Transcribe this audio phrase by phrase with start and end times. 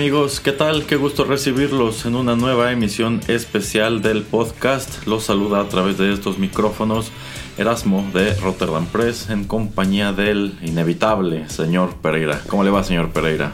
[0.00, 0.86] Amigos, ¿qué tal?
[0.86, 5.06] Qué gusto recibirlos en una nueva emisión especial del podcast.
[5.06, 7.12] Los saluda a través de estos micrófonos
[7.58, 12.40] Erasmo de Rotterdam Press en compañía del inevitable señor Pereira.
[12.46, 13.52] ¿Cómo le va señor Pereira?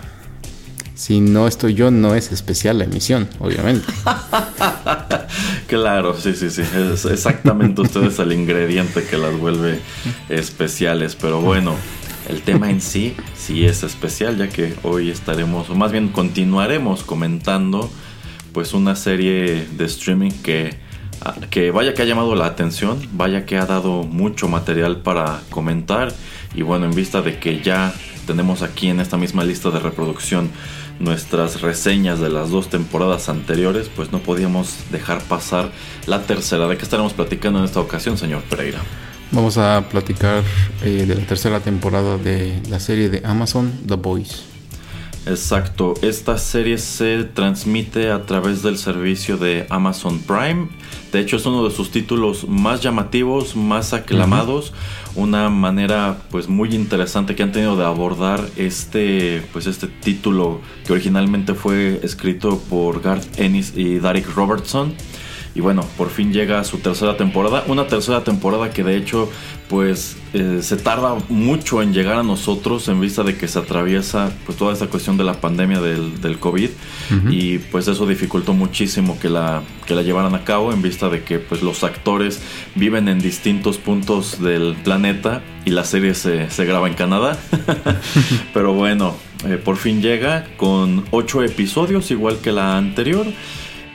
[0.95, 3.84] Si no estoy yo, no es especial la emisión, obviamente.
[5.66, 6.62] claro, sí, sí, sí.
[6.62, 9.80] Es exactamente usted es el ingrediente que las vuelve
[10.28, 11.16] especiales.
[11.16, 11.74] Pero bueno,
[12.28, 17.02] el tema en sí sí es especial, ya que hoy estaremos, o más bien continuaremos
[17.02, 17.90] comentando,
[18.52, 20.74] pues una serie de streaming que,
[21.20, 25.40] ah, que vaya que ha llamado la atención, vaya que ha dado mucho material para
[25.51, 26.12] comentar.
[26.54, 27.92] Y bueno, en vista de que ya
[28.26, 30.51] tenemos aquí en esta misma lista de reproducción
[30.98, 35.70] nuestras reseñas de las dos temporadas anteriores, pues no podíamos dejar pasar
[36.06, 36.66] la tercera.
[36.66, 38.80] ¿De qué estaremos platicando en esta ocasión, señor Pereira?
[39.32, 40.43] Vamos a platicar
[40.82, 44.45] eh, de la tercera temporada de la serie de Amazon, The Boys.
[45.27, 50.69] Exacto, esta serie se transmite a través del servicio de Amazon Prime.
[51.10, 54.73] De hecho, es uno de sus títulos más llamativos, más aclamados.
[55.16, 60.93] Una manera, pues, muy interesante que han tenido de abordar este, pues, este título que
[60.93, 64.94] originalmente fue escrito por Garth Ennis y Derek Robertson.
[65.56, 67.65] Y bueno, por fin llega su tercera temporada.
[67.66, 69.31] Una tercera temporada que de hecho
[69.71, 74.31] pues eh, se tarda mucho en llegar a nosotros en vista de que se atraviesa
[74.44, 76.69] pues toda esta cuestión de la pandemia del, del COVID.
[77.31, 81.22] Y pues eso dificultó muchísimo que la, que la llevaran a cabo en vista de
[81.22, 82.43] que pues los actores
[82.75, 87.38] viven en distintos puntos del planeta y la serie se, se graba en Canadá.
[88.53, 89.16] Pero bueno
[89.47, 93.26] eh, por fin llega con ocho episodios igual que la anterior.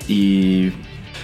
[0.08, 0.72] Y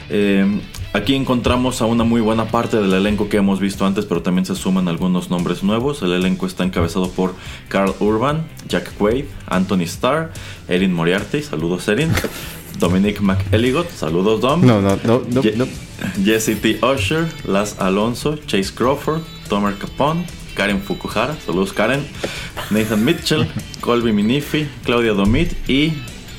[0.09, 0.61] eh,
[0.93, 4.45] aquí encontramos a una muy buena parte del elenco que hemos visto antes, pero también
[4.45, 6.01] se suman algunos nombres nuevos.
[6.01, 7.35] El elenco está encabezado por
[7.69, 10.31] Carl Urban, Jack Quaid, Anthony Starr,
[10.67, 12.11] Erin Moriarty, saludos Erin,
[12.79, 15.41] Dominic McElligot, saludos Dom, no, no, no, no,
[16.23, 16.79] Jesse T.
[16.83, 20.25] Usher, Las Alonso, Chase Crawford, Tomer Capone,
[20.55, 22.05] Karen Fukuhara, saludos Karen,
[22.69, 23.47] Nathan Mitchell,
[23.81, 25.93] Colby Minifi, Claudia Domit y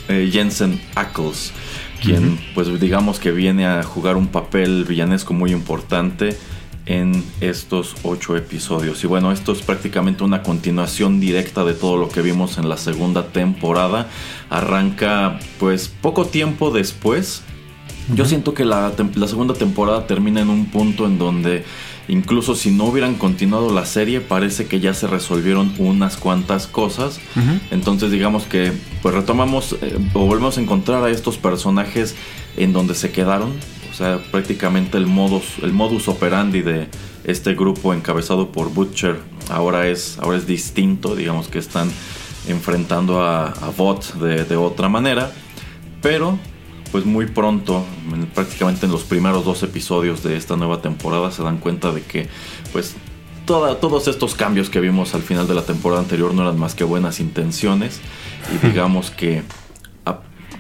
[0.09, 1.53] eh, Jensen Ackles
[2.03, 6.37] quien pues digamos que viene a jugar un papel villanesco muy importante
[6.89, 9.05] en estos ocho episodios.
[9.05, 12.79] Y bueno, esto es prácticamente una continuación directa de todo lo que vimos en la
[12.79, 14.09] segunda temporada.
[14.49, 17.43] Arranca pues poco tiempo después.
[18.15, 21.65] Yo siento que la, la segunda temporada termina en un punto en donde
[22.09, 27.21] incluso si no hubieran continuado la serie, parece que ya se resolvieron unas cuantas cosas.
[27.71, 32.17] Entonces digamos que pues retomamos eh, o volvemos a encontrar a estos personajes
[32.57, 33.53] en donde se quedaron.
[33.91, 36.89] O sea, prácticamente el modus, el modus operandi de
[37.25, 39.21] este grupo encabezado por Butcher
[39.51, 41.15] ahora es, ahora es distinto.
[41.15, 41.91] Digamos que están
[42.49, 45.33] enfrentando a, a Bot de, de otra manera.
[46.01, 46.39] Pero
[46.91, 47.85] pues muy pronto,
[48.35, 52.29] prácticamente en los primeros dos episodios de esta nueva temporada, se dan cuenta de que
[52.73, 52.97] pues
[53.47, 56.85] todos estos cambios que vimos al final de la temporada anterior no eran más que
[56.85, 58.01] buenas intenciones
[58.55, 59.43] y digamos que,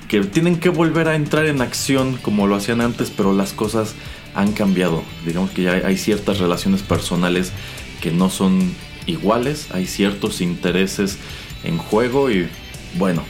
[0.08, 3.94] que tienen que volver a entrar en acción como lo hacían antes, pero las cosas
[4.34, 5.02] han cambiado.
[5.26, 7.52] Digamos que ya hay ciertas relaciones personales
[8.00, 8.74] que no son
[9.06, 11.18] iguales, hay ciertos intereses
[11.64, 12.48] en juego y
[12.96, 13.22] bueno,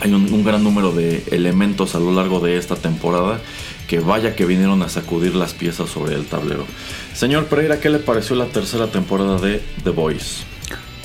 [0.00, 3.40] hay un, gran número de elementos a lo largo de esta temporada
[3.88, 6.66] que vaya que vinieron a sacudir las piezas sobre el tablero.
[7.14, 10.44] Señor Pereira, ¿qué le pareció la tercera temporada de The Voice?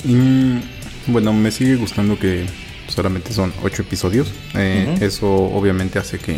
[0.04, 0.58] Mm,
[1.06, 2.46] bueno, me sigue gustando que
[2.88, 4.32] solamente son ocho episodios.
[4.54, 6.36] Eh, eso obviamente hace que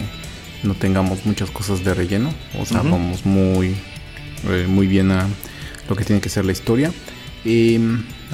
[0.63, 2.33] no tengamos muchas cosas de relleno.
[2.59, 3.75] O sea, vamos muy,
[4.49, 5.27] eh, muy bien a
[5.89, 6.93] lo que tiene que ser la historia.
[7.45, 7.79] Y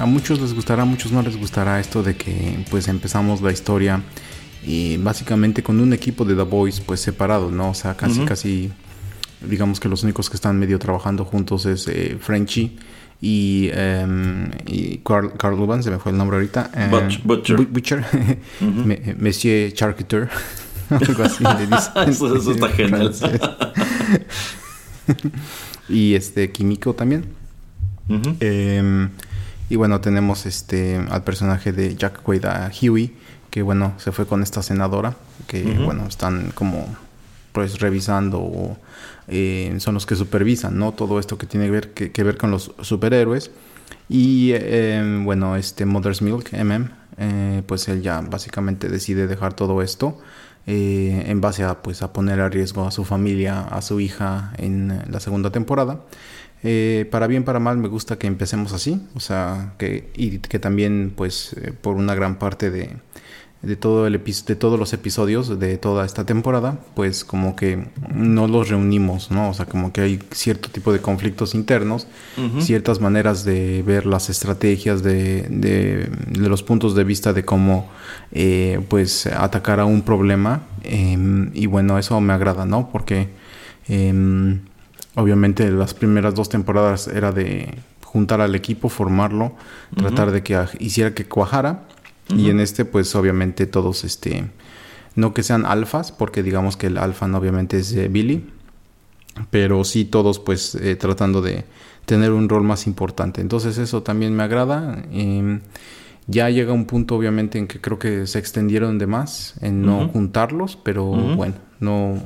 [0.01, 3.51] a muchos les gustará, a muchos no les gustará esto de que pues empezamos la
[3.51, 4.01] historia
[4.65, 7.69] y básicamente con un equipo de The Boys pues separado, ¿no?
[7.69, 8.71] O sea, casi casi
[9.47, 12.77] digamos que los únicos que están medio trabajando juntos es eh, Frenchy
[13.21, 16.71] y, em, y Carl, Carl se me fue el nombre ahorita.
[16.75, 17.67] Eh, Butcher.
[17.67, 18.05] Butcher.
[19.19, 20.29] Monsieur Charcuter.
[20.89, 21.91] Algo así le dice.
[22.07, 23.13] eso, eso, está genial.
[25.87, 27.25] y este Químico también.
[28.39, 29.09] Em,
[29.71, 33.15] y bueno, tenemos este al personaje de Jack Quaid, a Huey,
[33.49, 35.15] que bueno, se fue con esta senadora,
[35.47, 36.93] que bueno, están como
[37.53, 38.77] pues revisando o
[39.29, 40.91] eh, son los que supervisan, ¿no?
[40.91, 43.51] Todo esto que tiene que ver, que, ver con los superhéroes.
[44.09, 49.81] Y em, bueno, este Mother's Milk, MM, eh, pues él ya básicamente decide dejar todo
[49.81, 50.17] esto
[50.67, 54.51] eh, en base a, pues, a poner a riesgo a su familia, a su hija
[54.57, 56.01] en la segunda temporada.
[57.09, 61.13] Para bien, para mal, me gusta que empecemos así, o sea, que, y que también,
[61.15, 62.95] pues, por una gran parte de,
[63.61, 68.47] de, todo el de todos los episodios de toda esta temporada, pues como que no
[68.47, 69.49] los reunimos, ¿no?
[69.49, 72.07] O sea, como que hay cierto tipo de conflictos internos,
[72.59, 77.89] ciertas maneras de ver las estrategias, de, de, los puntos de vista de cómo,
[78.31, 80.63] eh, pues, atacar a un problema.
[80.83, 82.89] Em, y bueno, eso me agrada, ¿no?
[82.91, 83.29] Porque
[83.87, 84.61] em,
[85.15, 89.53] obviamente las primeras dos temporadas era de juntar al equipo, formarlo,
[89.95, 91.83] tratar de que hiciera que cuajara
[92.29, 94.49] y en este, pues obviamente todos, este,
[95.15, 98.49] no que sean alfas, porque digamos que el alfa no, obviamente es Billy,
[99.49, 101.65] pero sí todos pues eh, tratando de
[102.05, 103.41] tener un rol más importante.
[103.41, 105.03] Entonces eso también me agrada.
[105.11, 105.61] Em,
[106.27, 110.07] ya llega un punto obviamente en que creo que se extendieron de más en no
[110.07, 112.21] juntarlos, pero bueno, no,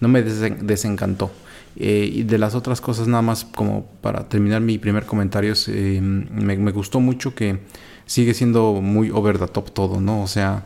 [0.00, 1.30] no me desencantó.
[1.76, 6.26] Eh, y de las otras cosas, nada más como para terminar mi primer comentario, em,
[6.30, 7.60] me, me, gustó mucho que
[8.06, 10.22] sigue siendo muy over the top todo, ¿no?
[10.22, 10.64] O sea,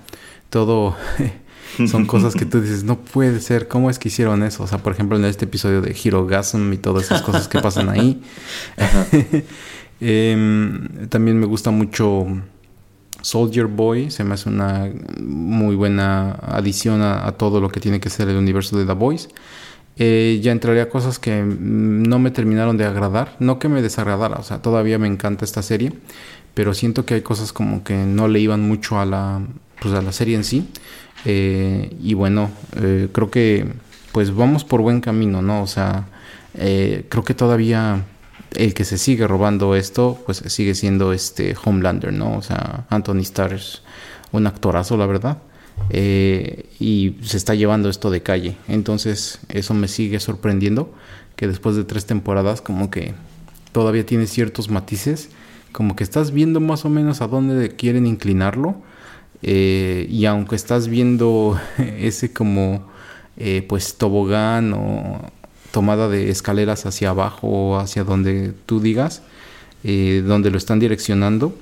[0.50, 0.96] todo
[1.86, 4.62] son cosas que tú dices, no puede ser, ¿cómo es que hicieron eso?
[4.62, 7.88] O sea, por ejemplo, en este episodio de Hirogasm y todas esas cosas que pasan
[7.88, 8.22] ahí.
[10.00, 12.26] Em, también me gusta mucho
[13.22, 18.10] Soldier Boy, se me hace una muy buena adición a, todo lo que tiene que
[18.10, 19.28] ser el universo de The Boys.
[19.96, 24.36] Eh, ya entraría a cosas que no me terminaron de agradar, no que me desagradara,
[24.38, 25.92] o sea, todavía me encanta esta serie,
[26.54, 29.40] pero siento que hay cosas como que no le iban mucho a la,
[29.80, 30.68] pues a la serie en sí.
[31.24, 33.66] Eh, y bueno, eh, creo que
[34.12, 35.62] pues vamos por buen camino, ¿no?
[35.62, 36.06] O sea,
[36.54, 38.04] eh, creo que todavía
[38.54, 42.36] el que se sigue robando esto, pues sigue siendo este Homelander, ¿no?
[42.36, 43.82] O sea, Anthony Starr es
[44.30, 45.38] un actorazo, la verdad.
[45.90, 48.56] Y se está llevando esto de calle.
[48.68, 50.92] Entonces, eso me sigue sorprendiendo.
[51.36, 53.12] Que después de tres temporadas, como que
[53.72, 55.30] todavía tiene ciertos matices
[55.74, 58.76] como que estás viendo más o menos a dónde quieren inclinarlo.
[59.42, 62.86] Eh, y aunque estás viendo ese como
[63.36, 65.32] eh, pues tobogán o
[65.72, 69.22] tomada de escaleras hacia abajo o hacia donde tú digas,
[69.82, 71.58] eh, donde lo están direccionando,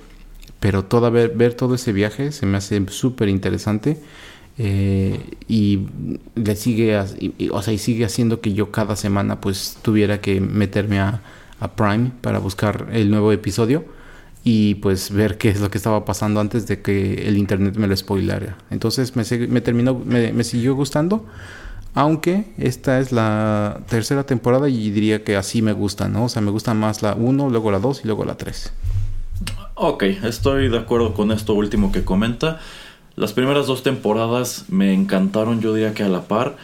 [0.62, 3.99] pero toda ver, ver todo ese viaje se me hace súper interesante.
[4.59, 5.81] y
[6.37, 6.97] le sigue
[7.50, 11.20] o sea y sigue haciendo que yo cada semana pues tuviera que meterme a,
[11.59, 13.85] a Prime para buscar el nuevo episodio
[14.44, 17.88] y pues ver qué es lo que estaba pasando antes de que el internet me
[17.88, 18.56] lo spoilara.
[18.70, 21.26] Entonces me, me terminó, me, siguió gustando,
[21.94, 26.26] aunque esta es la tercera temporada y diría que así me gusta, ¿no?
[26.26, 28.73] O sea, me gusta más la 1, luego la 2 y luego la 3.
[29.75, 32.61] Ok, estoy de acuerdo con esto último que comenta.
[33.17, 36.56] Las primeras dos temporadas me encantaron, yo diría que a la par.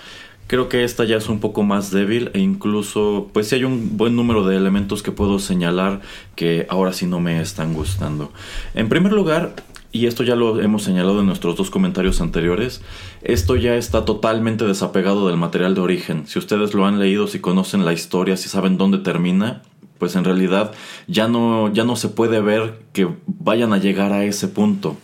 [0.46, 3.98] Creo que esta ya es un poco más débil e incluso pues sí hay un
[3.98, 6.00] buen número de elementos que puedo señalar
[6.36, 8.32] que ahora sí no me están gustando.
[8.74, 9.56] En primer lugar,
[9.92, 12.80] y esto ya lo hemos señalado en nuestros dos comentarios anteriores,
[13.22, 16.26] esto ya está totalmente desapegado del material de origen.
[16.26, 19.62] Si ustedes lo han leído, si conocen la historia, si saben dónde termina,
[19.98, 20.72] pues en realidad
[21.06, 24.96] ya no, ya no se puede ver que vayan a llegar a ese punto.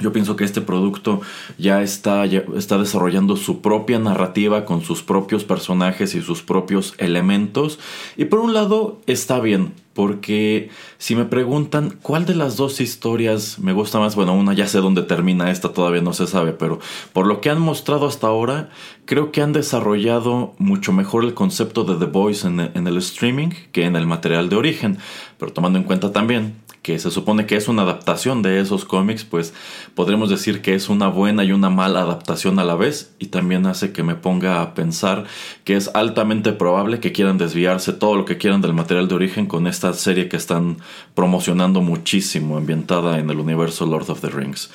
[0.00, 1.20] Yo pienso que este producto
[1.58, 7.80] ya está, está desarrollando su propia narrativa con sus propios personajes y sus propios elementos.
[8.16, 13.58] Y por un lado está bien, porque si me preguntan cuál de las dos historias
[13.58, 16.78] me gusta más, bueno, una ya sé dónde termina, esta todavía no se sabe, pero
[17.12, 18.70] por lo que han mostrado hasta ahora,
[19.04, 23.50] creo que han desarrollado mucho mejor el concepto de The Voice en en el streaming
[23.72, 24.98] que en el material de origen.
[25.38, 26.54] Pero tomando en cuenta también
[26.88, 29.52] que se supone que es una adaptación de esos cómics, pues
[29.94, 33.66] podremos decir que es una buena y una mala adaptación a la vez y también
[33.66, 35.24] hace que me ponga a pensar
[35.64, 39.44] que es altamente probable que quieran desviarse todo lo que quieran del material de origen
[39.44, 40.78] con esta serie que están
[41.14, 44.70] promocionando muchísimo, ambientada en el universo Lord of the Rings.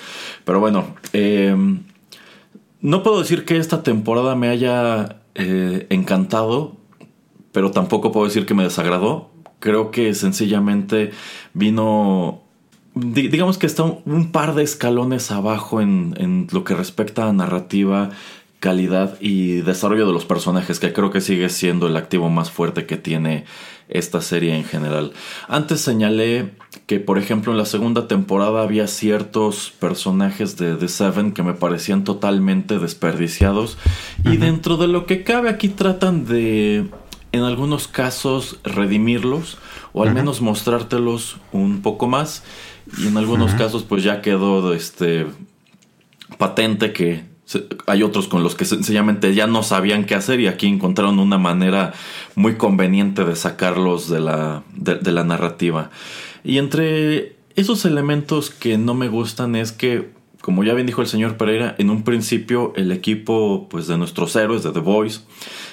[0.46, 1.80] Pero bueno, em,
[2.80, 6.78] no puedo decir que esta temporada me haya eh, encantado,
[7.52, 9.33] pero tampoco puedo decir que me desagradó
[9.64, 11.12] creo que sencillamente
[11.54, 12.42] vino
[12.96, 18.10] digamos que está un, par de escalones abajo en, lo que respecta a narrativa.
[18.60, 22.86] calidad y desarrollo de los personajes, que creo que sigue siendo el activo más fuerte
[22.86, 23.44] que tiene
[23.90, 25.12] esta serie en general.
[25.50, 26.52] Antes señalé
[26.86, 31.54] que, por ejemplo, en la segunda temporada había ciertos personajes de The Seven que me
[31.54, 33.78] parecían totalmente desperdiciados.
[34.24, 36.90] Y dentro de lo que cabe aquí tratan de,
[37.34, 39.58] en algunos casos, redimirlos
[39.92, 42.44] o al menos mostrártelos un poco más.
[43.00, 45.26] Y en algunos casos, pues ya quedó este
[46.38, 47.26] patente que
[47.88, 51.38] hay otros con los que sencillamente ya no sabían qué hacer y aquí encontraron una
[51.38, 51.94] manera
[52.36, 55.90] muy conveniente de sacarlos de la, de, la narrativa.
[56.44, 60.12] Y entre esos elementos que no me gustan es que,
[60.44, 64.36] como ya bien dijo el señor Pereira, en un principio el equipo pues, de nuestros
[64.36, 65.24] héroes de The Boys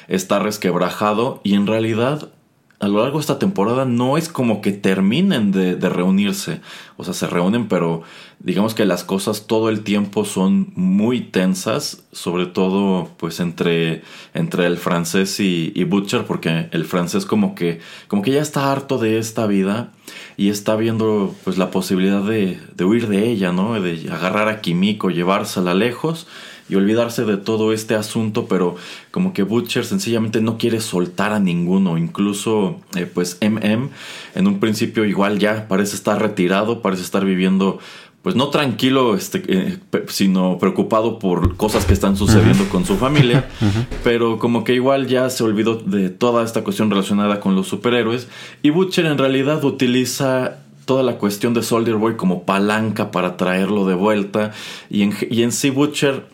[0.06, 2.30] está resquebrajado y en realidad
[2.78, 6.60] a lo largo de esta temporada no es como que terminen de, reunirse.
[6.96, 8.02] O sea, se reúnen, pero
[8.38, 14.02] digamos que las cosas todo el tiempo son muy tensas, sobre todo pues entre,
[14.34, 18.98] entre el francés y, Butcher, porque el francés como que, como que ya está harto
[18.98, 19.92] de esta vida
[20.40, 23.78] y está viendo pues la posibilidad de, de huir de ella, ¿no?
[23.78, 26.26] De agarrar a Kimiko, llevársela lejos
[26.66, 28.76] y olvidarse de todo este asunto, pero
[29.10, 33.90] como que Butcher sencillamente no quiere soltar a ninguno, incluso eh, pues MM
[34.34, 37.78] en un principio igual ya parece estar retirado, parece estar viviendo
[38.22, 43.48] pues no tranquilo, este, eh, sino preocupado por cosas que están sucediendo con su familia,
[44.04, 48.28] pero como que igual ya se olvidó de toda esta cuestión relacionada con los superhéroes.
[48.62, 53.86] Y Butcher en realidad utiliza toda la cuestión de Soldier Boy como palanca para traerlo
[53.86, 54.52] de vuelta.
[54.90, 56.26] Y en, y en sí Butcher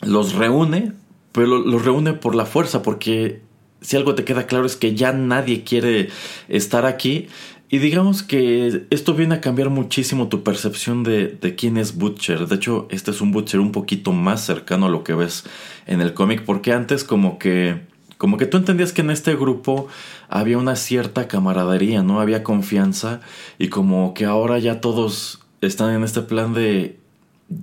[0.00, 0.92] los reúne,
[1.30, 3.42] pero los reúne por la fuerza, porque
[3.82, 6.08] si algo te queda claro es que ya nadie quiere
[6.48, 7.28] estar aquí.
[7.72, 12.46] Y digamos que esto viene a cambiar muchísimo tu percepción de, de, quién es Butcher.
[12.46, 15.44] De hecho, este es un Butcher un poquito más cercano a lo que ves
[15.86, 17.80] en el cómic, porque antes como que,
[18.18, 19.88] como que tú entendías que en este grupo
[20.28, 22.20] había una cierta camaradería, ¿no?
[22.20, 23.22] Había confianza
[23.58, 26.98] y como que ahora ya todos están en este plan de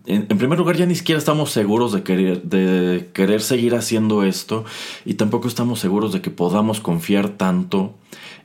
[0.06, 4.66] en, primer lugar, ya ni siquiera estamos seguros de querer, de querer seguir haciendo esto
[5.06, 7.94] y tampoco estamos seguros de que podamos confiar tanto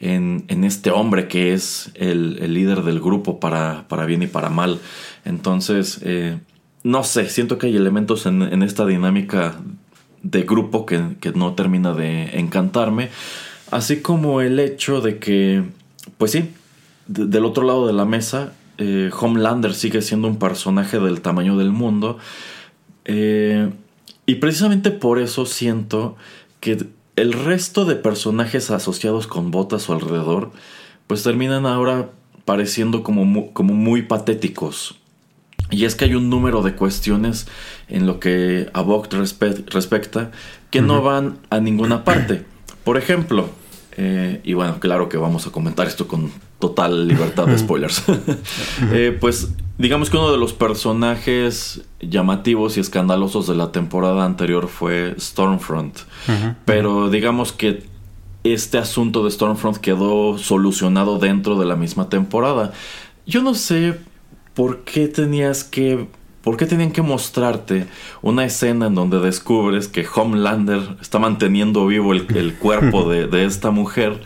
[0.00, 4.78] en, este hombre que es el, líder del grupo para, para, bien y para mal.
[5.24, 6.38] Entonces, eh,
[6.82, 9.56] no sé, siento que hay elementos en, esta dinámica
[10.22, 11.00] de grupo que,
[11.34, 13.10] no termina de encantarme,
[13.70, 15.64] así como el hecho de que,
[16.18, 16.50] pues sí,
[17.06, 21.70] del otro lado de la mesa eh, Homelander sigue siendo un personaje del tamaño del
[21.70, 22.18] mundo.
[23.04, 23.70] Eh,
[24.26, 26.16] y precisamente por eso siento
[26.60, 26.86] que
[27.16, 30.52] el resto de personajes asociados con botas a su alrededor,
[31.06, 32.10] pues terminan ahora
[32.44, 34.96] pareciendo como muy, como muy patéticos.
[35.70, 37.46] Y es que hay un número de cuestiones
[37.88, 40.30] en lo que a Vogt respecta
[40.70, 42.44] que no van a ninguna parte.
[42.84, 43.48] Por ejemplo,
[43.96, 48.02] eh, y bueno, claro que vamos a comentar esto con total libertad de spoilers.
[48.92, 54.68] Eh, pues digamos que uno de los personajes llamativos y escandalosos de la temporada anterior
[54.68, 55.98] fue Stormfront.
[56.64, 57.84] Pero digamos que
[58.44, 62.72] este asunto de Stormfront quedó solucionado dentro de la misma temporada.
[63.26, 63.98] Yo no sé
[64.54, 66.08] por qué tenías que
[66.44, 67.86] ¿Por qué tenían que mostrarte
[68.20, 74.20] una escena en donde descubres que Homelander está manteniendo vivo el, cuerpo de, esta mujer?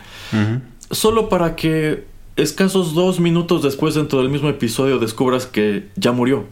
[0.91, 2.08] Solo para que
[2.41, 6.45] escasos dos minutos después dentro del mismo episodio descubras que ya murió.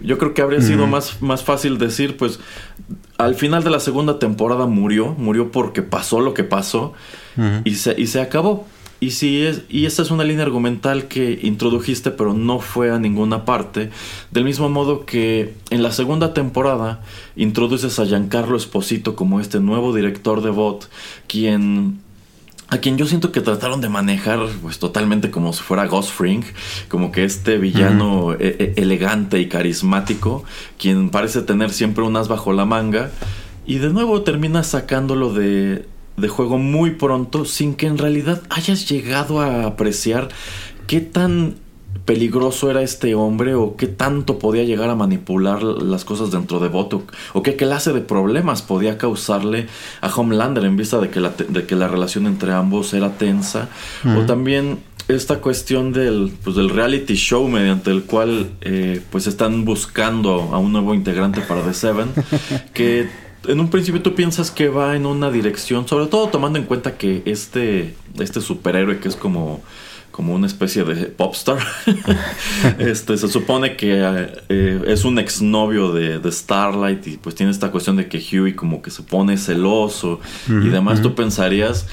[0.00, 2.40] Yo creo que habría sido más, más fácil decir, pues,
[3.18, 6.92] al final de la segunda temporada murió, murió porque pasó lo que pasó
[7.64, 8.66] y, se, y se acabó.
[8.98, 12.98] Y, si es, y esta es una línea argumental que introdujiste pero no fue a
[12.98, 13.90] ninguna parte.
[14.30, 17.02] Del mismo modo que en la segunda temporada
[17.34, 20.90] introduces a Giancarlo Esposito como este nuevo director de bot,
[21.28, 22.00] quien
[22.70, 26.44] a quien yo siento que trataron de manejar pues totalmente como si fuera Ghost Fring,
[26.88, 30.44] como que este villano e, e, elegante y carismático,
[30.78, 33.10] quien parece tener siempre un as bajo la manga,
[33.66, 35.84] y de nuevo termina sacándolo de,
[36.16, 40.28] de juego muy pronto sin que en realidad hayas llegado a apreciar
[40.86, 41.56] qué tan
[42.04, 46.68] peligroso era este hombre o qué tanto podía llegar a manipular las cosas dentro de
[46.68, 49.68] Botok o qué clase de problemas podía causarle
[50.00, 53.68] a Homelander en vista de que la, de que la relación entre ambos era tensa.
[54.16, 54.78] O también
[55.08, 60.58] esta cuestión del, pues, del reality show mediante el cual eh, pues están buscando a
[60.58, 62.08] un nuevo integrante para The Seven
[62.74, 63.08] que
[63.46, 66.96] en un principio tú piensas que va en una dirección, sobre todo tomando en cuenta
[66.96, 69.62] que este, este superhéroe que es como
[70.10, 71.58] como una especie de popstar.
[72.78, 77.70] este, se supone que eh, es un exnovio de, de Starlight y pues tiene esta
[77.70, 81.02] cuestión de que Huey como que se pone celoso y demás.
[81.02, 81.86] Tú pensarías,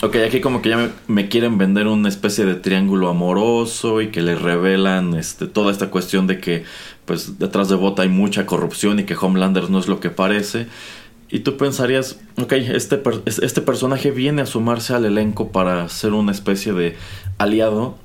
[0.00, 4.22] ok, aquí como que ya me, quieren vender una especie de triángulo amoroso y que
[4.22, 6.64] le revelan este, toda esta cuestión de que
[7.04, 10.66] pues detrás de Bota hay mucha corrupción y que Homelander no es lo que parece.
[11.30, 16.32] Y tú pensarías, ok, este, este personaje viene a sumarse al elenco para ser una
[16.32, 16.96] especie de
[17.38, 17.96] aliado.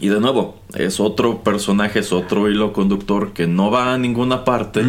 [0.00, 4.44] Y de nuevo, es otro personaje, es otro hilo conductor que no va a ninguna
[4.44, 4.82] parte.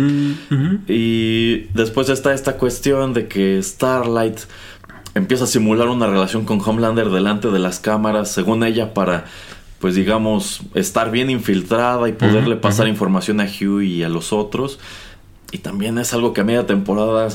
[0.88, 4.39] Y después está esta cuestión de que Starlight
[5.13, 9.25] empieza a simular una relación con Homelander delante de las cámaras, según ella, para,
[9.77, 14.80] pues digamos, estar bien infiltrada y poderle pasar información a Hugh y a los otros.
[15.51, 17.27] Y también es algo que a media temporada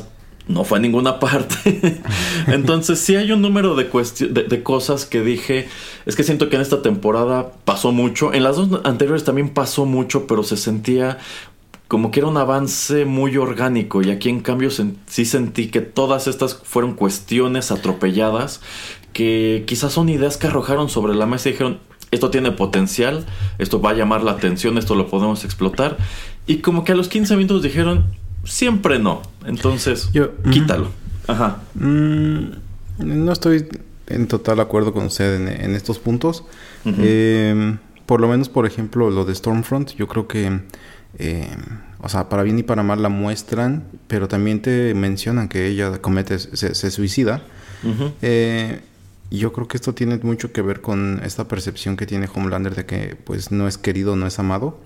[0.49, 2.01] no fue a ninguna parte.
[2.47, 5.69] Entonces sí hay un número de, de, cosas que dije,
[6.07, 9.87] es que siento que en esta temporada pasó mucho, en las dos anteriores también pasó
[9.87, 11.19] mucho, pero se sentía
[11.89, 16.27] como que era un avance muy orgánico y aquí en cambio sí sentí que todas
[16.27, 18.61] estas fueron cuestiones atropelladas
[19.13, 21.79] que quizás son ideas que arrojaron sobre la mesa y dijeron,
[22.11, 23.25] esto tiene potencial,
[23.59, 25.97] esto va a llamar la atención, esto lo podemos explotar.
[26.47, 28.05] Y como que a los 15 minutos dijeron,
[28.47, 29.23] siempre no.
[29.45, 30.11] Entonces,
[30.51, 30.91] quítalo.
[31.27, 31.63] Ajá.
[31.75, 32.51] Mm,
[32.99, 33.67] no estoy
[34.07, 36.45] en total acuerdo con usted en, estos puntos.
[36.85, 41.61] Em, por lo menos, por ejemplo, lo de Stormfront, yo creo que, em,
[42.01, 46.01] o sea, para bien y para mal la muestran, pero también te mencionan que ella
[46.01, 47.43] comete, se, suicida.
[48.23, 48.81] Eh,
[49.31, 52.87] yo creo que esto tiene mucho que ver con esta percepción que tiene Homelander de
[52.87, 54.79] que, pues, no es querido, no es amado.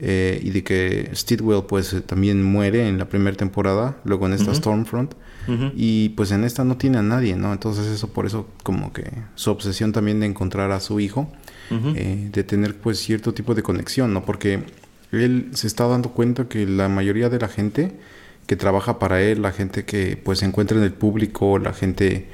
[0.00, 4.34] Eh, y de que Steedwell pues eh, también muere en la primera temporada, luego en
[4.34, 5.14] esta Stormfront.
[5.74, 7.54] Y pues en esta no tiene a nadie, ¿no?
[7.54, 11.32] Entonces eso por eso como que su obsesión también de encontrar a su hijo,
[11.70, 14.26] eh, de tener pues cierto tipo de conexión, ¿no?
[14.26, 14.62] Porque
[15.10, 17.92] él se está dando cuenta que la mayoría de la gente
[18.46, 22.28] que trabaja para él, la gente que pues se encuentra en el público, la gente,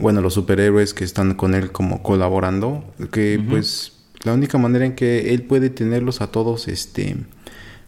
[0.00, 3.93] bueno, los superhéroes que están con él como colaborando, que pues
[4.24, 7.16] la única manera en que él puede tenerlos a todos este,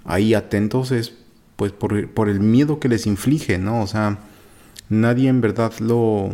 [0.05, 1.15] ahí atentos es
[1.57, 3.81] pues por, por el miedo que les inflige, ¿no?
[3.83, 4.19] O sea,
[4.91, 6.31] nadie en verdad lo,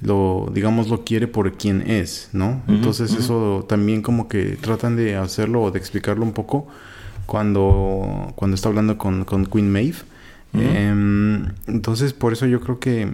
[0.00, 2.62] lo digamos, lo quiere por quien es, ¿no?
[2.66, 6.66] Entonces eso también como que tratan de hacerlo o de explicarlo un poco
[7.26, 9.98] cuando, cuando está hablando con, con Queen Maeve.
[10.52, 13.12] Em, entonces por eso yo creo que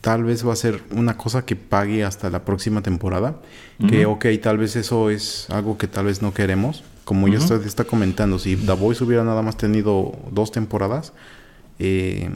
[0.00, 3.40] tal vez va a ser una cosa que pague hasta la próxima temporada.
[3.88, 6.84] Que, ok, tal vez eso es algo que tal vez no queremos.
[7.04, 11.12] Como ya usted está comentando, si The Voice hubiera nada más tenido dos temporadas,
[11.78, 12.30] eh,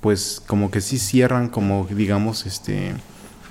[0.00, 2.94] pues como que sí cierran como, digamos, este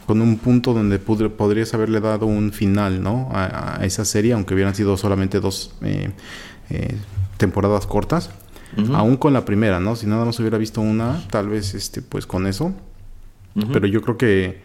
[0.06, 3.30] con un punto donde podrías haberle dado un final, ¿no?
[3.34, 6.12] A, esa serie, aunque hubieran sido solamente dos eh,
[6.69, 6.95] eh,
[7.38, 8.32] temporadas cortas.
[8.93, 9.95] Aún con la primera, ¿no?
[9.95, 12.73] Si nada más hubiera visto una, tal vez, este, pues con eso
[13.72, 14.62] pero yo creo que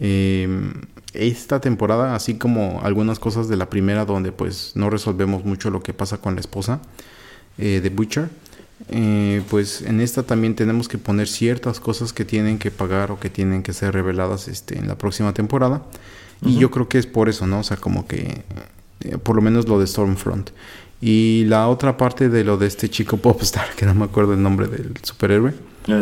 [0.00, 0.72] em,
[1.12, 5.82] esta temporada, así como algunas cosas de la primera donde pues no resolvemos mucho lo
[5.82, 6.80] que pasa con la esposa
[7.58, 8.28] eh, de Butcher,
[8.88, 13.20] eh, pues en esta también tenemos que poner ciertas cosas que tienen que pagar o
[13.20, 15.82] que tienen que ser reveladas este, en la próxima temporada.
[16.44, 17.60] Y yo creo que es por eso, ¿no?
[17.60, 18.42] O sea, como que
[19.00, 20.50] eh, por lo menos lo de Stormfront.
[21.00, 24.42] Y la otra parte de lo de este chico popstar, que no me acuerdo el
[24.42, 25.54] nombre del superhéroe.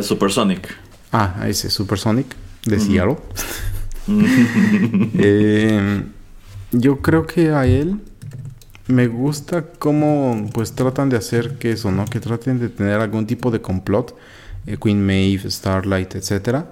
[0.03, 0.75] Supersonic.
[1.13, 2.35] Ah, ese Supersonic
[2.67, 3.17] de Seattle.
[5.15, 6.03] Eh,
[6.73, 8.01] yo creo que a él
[8.89, 12.05] me gusta cómo pues tratan de hacer que eso, ¿no?
[12.07, 14.17] Que traten de tener algún tipo de complot.
[14.67, 16.71] Eh, Queen Maeve, Starlight, etcétera.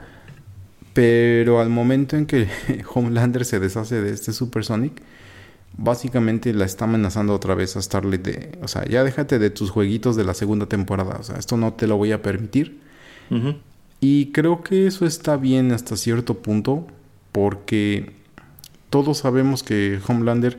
[0.92, 2.48] Pero al momento en que
[2.94, 5.00] Homelander se deshace de este Supersonic,
[5.76, 9.70] básicamente la está amenazando otra vez a Starlight de, o sea, ya déjate de tus
[9.70, 12.81] jueguitos de la segunda temporada, o sea, esto no te lo voy a permitir.
[14.00, 16.86] Y creo que eso está bien hasta cierto punto
[17.32, 18.12] porque
[18.88, 20.58] todos sabemos que Homelander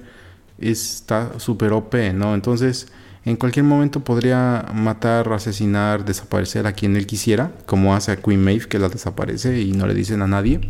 [0.60, 2.36] está súper OP, ¿no?
[2.36, 2.88] Entonces,
[3.26, 8.44] en cualquier momento podría matar, asesinar, desaparecer a quien él quisiera, como hace a Queen
[8.44, 10.62] Maeve, que la desaparece y no le dicen a nadie.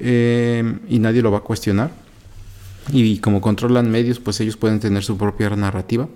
[0.00, 1.90] Eh, y nadie lo va a cuestionar.
[2.90, 6.08] Y como controlan medios, pues ellos pueden tener su propia narrativa.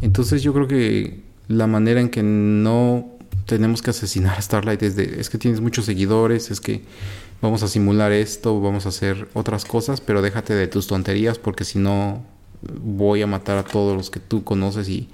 [0.00, 3.13] Entonces yo creo que la manera en que no
[3.46, 6.82] tenemos que asesinar a Starlight es es que tienes muchos seguidores, es que
[7.42, 11.64] vamos a simular esto, vamos a hacer otras cosas, pero déjate de tus tonterías porque
[11.64, 12.24] si no
[12.82, 15.08] voy a matar a todos los que tú conoces y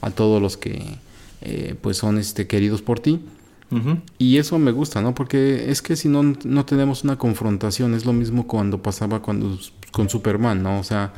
[0.00, 0.98] a todos los que
[1.42, 3.20] eh, pues son este queridos por ti.
[4.16, 5.12] Y eso me gusta, ¿no?
[5.12, 9.58] Porque es que si no, no tenemos una confrontación, es lo mismo cuando pasaba cuando
[9.90, 10.78] con Superman, ¿no?
[10.78, 11.12] O sea,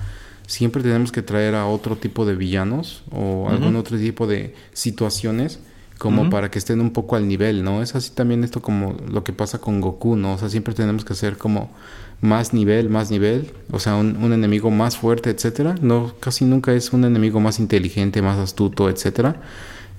[0.46, 5.61] siempre tenemos que traer a otro tipo de villanos o algún otro tipo de situaciones
[5.98, 7.82] como para que estén un poco al nivel, ¿no?
[7.82, 10.34] Es así también esto como lo que pasa con Goku, ¿no?
[10.34, 11.70] O sea, siempre tenemos que hacer como
[12.20, 15.74] más nivel, más nivel, o sea, un, enemigo más fuerte, etcétera.
[15.82, 19.42] No, casi nunca es un enemigo más inteligente, más astuto, etcétera.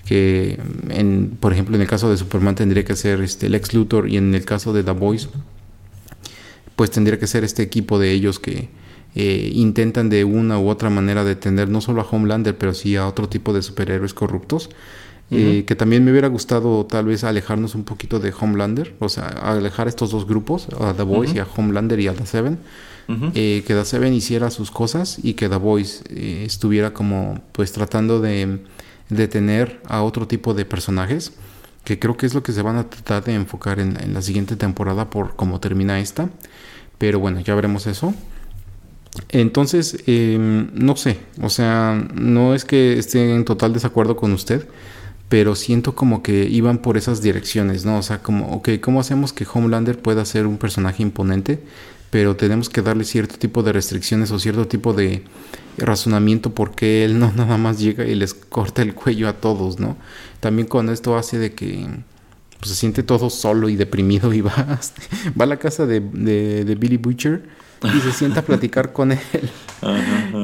[0.06, 0.58] Que,
[0.90, 4.18] en, por ejemplo, en el caso de Superman tendría que ser este, Lex Luthor y
[4.18, 5.30] en el caso de The Boys,
[6.78, 8.70] pues tendría que ser este equipo de ellos que
[9.16, 13.06] eh, intentan de una u otra manera detener no solo a Homelander, pero sí a
[13.06, 14.70] otro tipo de superhéroes corruptos.
[15.32, 19.28] Eh, que también me hubiera gustado tal vez alejarnos un poquito de Homelander, o sea,
[19.28, 22.58] alejar estos dos grupos, a The Voice y a Homelander y a The Seven,
[23.36, 27.72] eh, que The Seven hiciera sus cosas y que The Voice eh, estuviera como pues
[27.72, 28.60] tratando de
[29.10, 31.34] detener a otro tipo de personajes,
[31.84, 34.24] que creo que es lo que se van a tratar de enfocar en, en la
[34.24, 36.30] siguiente temporada por cómo termina esta,
[36.98, 38.16] pero bueno, ya veremos eso.
[39.30, 44.68] Entonces, em, no sé, o sea, no es que esté en total desacuerdo con usted,
[45.30, 48.00] pero siento como que iban por esas direcciones, ¿no?
[48.00, 51.62] O sea, como, ok, ¿cómo hacemos que Homelander pueda ser un personaje imponente?
[52.10, 55.24] Pero tenemos que darle cierto tipo de restricciones o cierto tipo de
[55.78, 59.98] razonamiento porque él no nada más llega y les corta el cuello a todos, ¿no?
[60.40, 61.88] También con esto hace de que
[62.58, 64.80] pues, se siente todo solo y deprimido y va,
[65.40, 67.44] va a la casa de, de, Billy Butcher
[67.84, 69.20] y se sienta a platicar con él.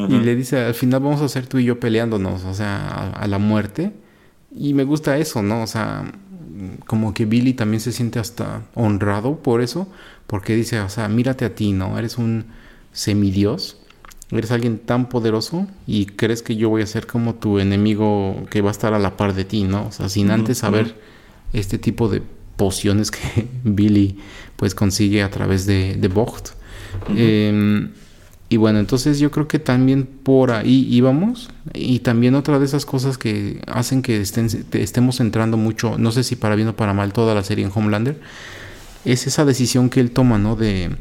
[0.10, 3.28] Y le dice, al final vamos a hacer tú y yo peleándonos, o sea, a
[3.28, 4.05] la muerte.
[4.52, 5.64] Y me gusta eso, ¿no?
[5.64, 6.12] O sea,
[6.86, 9.88] como que Billy también se siente hasta honrado por eso,
[10.28, 11.98] porque dice, o sea, mírate a ti, ¿no?
[11.98, 12.46] Eres un
[12.94, 13.78] semidios,
[14.32, 18.62] eres alguien tan poderoso y crees que yo voy a ser como tu enemigo que
[18.62, 19.88] va a estar a la par de ti, ¿no?
[19.88, 20.96] O sea, sin antes saber
[21.54, 22.22] este tipo de
[22.56, 24.18] pociones que Billy
[24.56, 26.52] pues consigue a través de, de Vogt.
[28.48, 31.50] Y bueno, entonces yo creo que también por ahí íbamos.
[31.74, 36.36] Y también otra de esas cosas que hacen que estemos entrando mucho, no sé si
[36.36, 38.20] para bien o para mal, toda la serie en Homelander,
[39.04, 40.56] es esa decisión que él toma, ¿no?
[40.56, 40.92] De,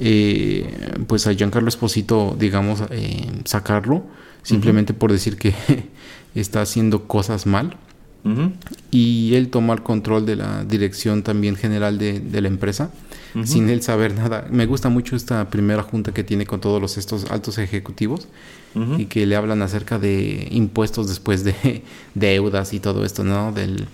[0.00, 0.68] eh,
[1.06, 4.04] pues a Giancarlo Esposito, digamos, eh, sacarlo,
[4.42, 5.54] simplemente por decir que
[6.34, 7.76] está haciendo cosas mal.
[8.90, 12.90] Y él toma el control de la dirección también general de, de la empresa
[13.44, 14.46] sin él saber nada.
[14.50, 18.28] Me gusta mucho esta primera junta que tiene con todos los, estos altos ejecutivos
[18.98, 21.82] y que le hablan acerca de impuestos después de
[22.14, 23.52] deudas y todo esto, ¿no?
[23.52, 23.86] Del,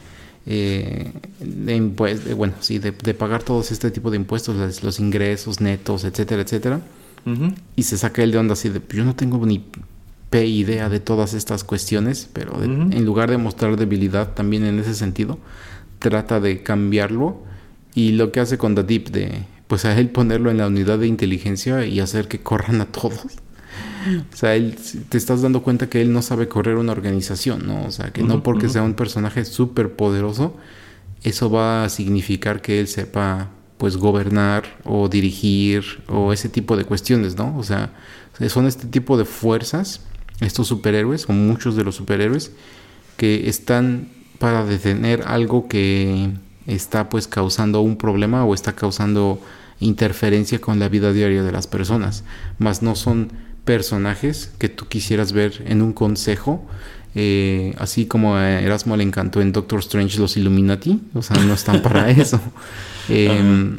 [0.46, 6.42] eh, de, bueno, sí, de, pagar todos este tipo de impuestos, los, ingresos netos, etcétera,
[6.42, 6.80] etcétera.
[7.76, 9.64] Y se saca él de onda así de, yo no tengo ni
[10.32, 14.94] p idea de todas estas cuestiones, pero en lugar de mostrar debilidad también en ese
[14.94, 15.38] sentido,
[15.98, 17.42] trata de cambiarlo
[17.94, 21.06] y lo que hace con Deep de, pues a él ponerlo en la unidad de
[21.06, 23.26] inteligencia y hacer que corran a todos.
[24.32, 24.74] O sea, él,
[25.10, 27.84] te estás dando cuenta que él no sabe correr una organización, ¿no?
[27.84, 30.56] O sea, que no porque sea un personaje súper poderoso,
[31.22, 36.86] eso va a significar que él sepa, pues, gobernar o dirigir o ese tipo de
[36.86, 37.54] cuestiones, ¿no?
[37.58, 37.92] O sea,
[38.48, 40.00] son este tipo de fuerzas,
[40.42, 42.52] estos superhéroes, o muchos de los superhéroes,
[43.16, 46.30] que están para detener algo que
[46.66, 49.40] está pues causando un problema o está causando
[49.80, 52.24] interferencia con la vida diaria de las personas,
[52.58, 53.32] más no son
[53.64, 56.64] personajes que tú quisieras ver en un consejo,
[57.14, 61.54] eh, así como a Erasmo le encantó en Doctor Strange los Illuminati, o sea, no
[61.54, 62.40] están para eso.
[63.08, 63.78] Em,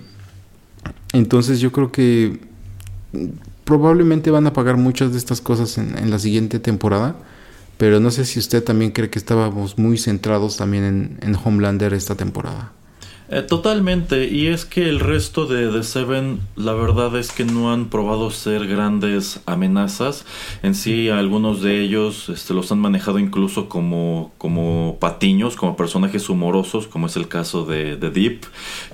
[1.13, 2.39] entonces yo creo que
[3.63, 7.15] probablemente van a pagar muchas de estas cosas en la siguiente temporada
[7.77, 12.15] pero no sé si usted también cree que estábamos muy centrados también en, Homelander esta
[12.15, 12.71] temporada.
[13.35, 17.73] Eh, totalmente, y es que el resto de The Seven, la verdad es que no
[17.73, 20.23] han probado ser grandes amenazas.
[20.61, 26.29] En sí, algunos de ellos este, los han manejado incluso como, como patiños, como personajes
[26.29, 28.41] humorosos, como es el caso de, de Deep,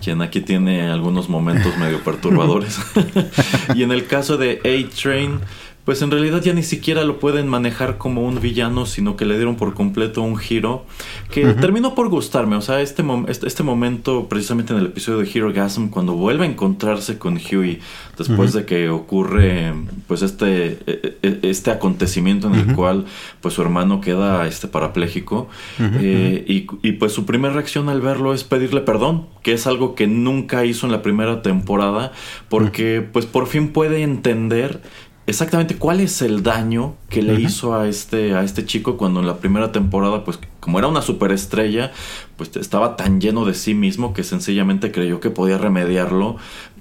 [0.02, 2.80] quien aquí tiene algunos momentos medio perturbadores.
[3.76, 5.42] y en el caso de A-Train,
[5.90, 9.38] pues en realidad ya ni siquiera lo pueden manejar como un villano, sino que le
[9.38, 10.86] dieron por completo un giro
[11.32, 12.56] que terminó por gustarme.
[12.58, 16.46] O sea, este, este, este, momento, precisamente en el episodio de Hero Gasm, cuando vuelve
[16.46, 17.80] a encontrarse con Huey
[18.20, 19.74] después de que ocurre
[20.06, 23.06] pues este, e, e, este acontecimiento en el cual
[23.42, 25.48] pues su hermano queda este parapléjico
[25.80, 29.96] eh, y, y pues su primera reacción al verlo es pedirle perdón, que es algo
[29.96, 32.12] que nunca hizo en la primera temporada,
[32.50, 34.82] porque pues por fin puede entender
[35.30, 39.28] exactamente cuál es el daño que le hizo a este, a este chico cuando en
[39.28, 41.92] la primera temporada, pues como era una superestrella,
[42.36, 46.38] pues estaba tan lleno de sí mismo que sencillamente creyó que podía remediarlo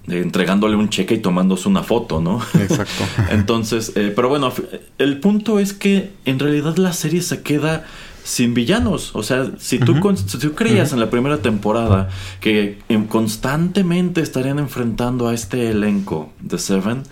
[0.08, 2.40] entregándole un cheque y tomándose una foto, ¿no?
[2.54, 3.04] Exacto.
[3.30, 4.50] Entonces, eh, pero bueno,
[4.96, 7.84] el punto es que en realidad la serie se queda
[8.24, 9.10] sin villanos.
[9.14, 12.08] O sea, si tú, si tú creías en la primera temporada
[12.40, 17.02] que constantemente estarían enfrentando a este elenco de Seven,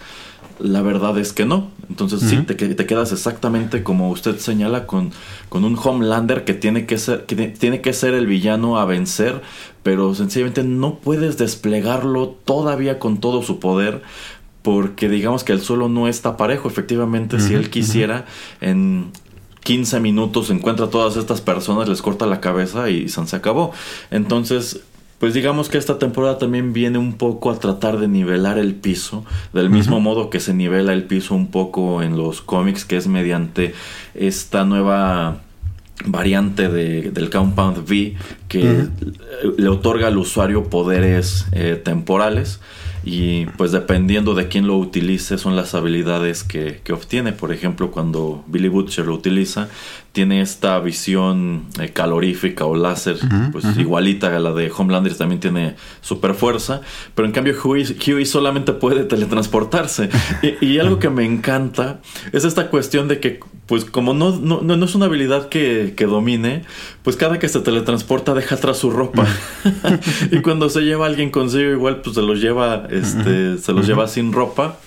[0.58, 1.70] la verdad es que no.
[1.88, 5.12] Entonces sí, te, te, quedas exactamente como usted señala con,
[5.48, 9.40] con un Homelander que tiene que, ser, que tiene que ser el villano a vencer,
[9.82, 14.02] pero sencillamente no puedes desplegarlo todavía con todo su poder
[14.62, 16.68] porque digamos que el suelo no está parejo.
[16.68, 18.26] Efectivamente, si él quisiera,
[18.60, 19.12] en
[19.62, 23.70] 15 minutos encuentra a todas estas personas, les corta la cabeza y se acabó.
[24.10, 24.80] Entonces,
[25.18, 29.24] pues digamos que esta temporada también viene un poco a tratar de nivelar el piso,
[29.52, 33.08] del mismo modo que se nivela el piso un poco en los cómics, que es
[33.08, 33.74] mediante
[34.14, 35.40] esta nueva
[36.04, 38.14] variante de, del Compound V
[38.48, 38.86] que
[39.56, 42.60] le otorga al usuario poderes eh, temporales
[43.02, 47.32] y pues dependiendo de quién lo utilice son las habilidades que, que, obtiene.
[47.32, 49.68] Por ejemplo, cuando Billy Butcher lo utiliza,
[50.16, 53.18] tiene esta visión eh, calorífica o láser,
[53.52, 56.80] pues igualita a la de Homelander, también tiene super fuerza,
[57.14, 60.08] pero en cambio Huey, solamente puede teletransportarse.
[60.62, 62.00] y, algo que me encanta
[62.32, 66.06] es esta cuestión de que, pues como no, no, no es una habilidad que, que,
[66.06, 66.64] domine,
[67.02, 69.26] pues cada que se teletransporta deja atrás su ropa.
[70.32, 73.86] y cuando se lleva a alguien consigo, igual pues se los lleva, este, se los
[73.86, 74.78] lleva sin ropa.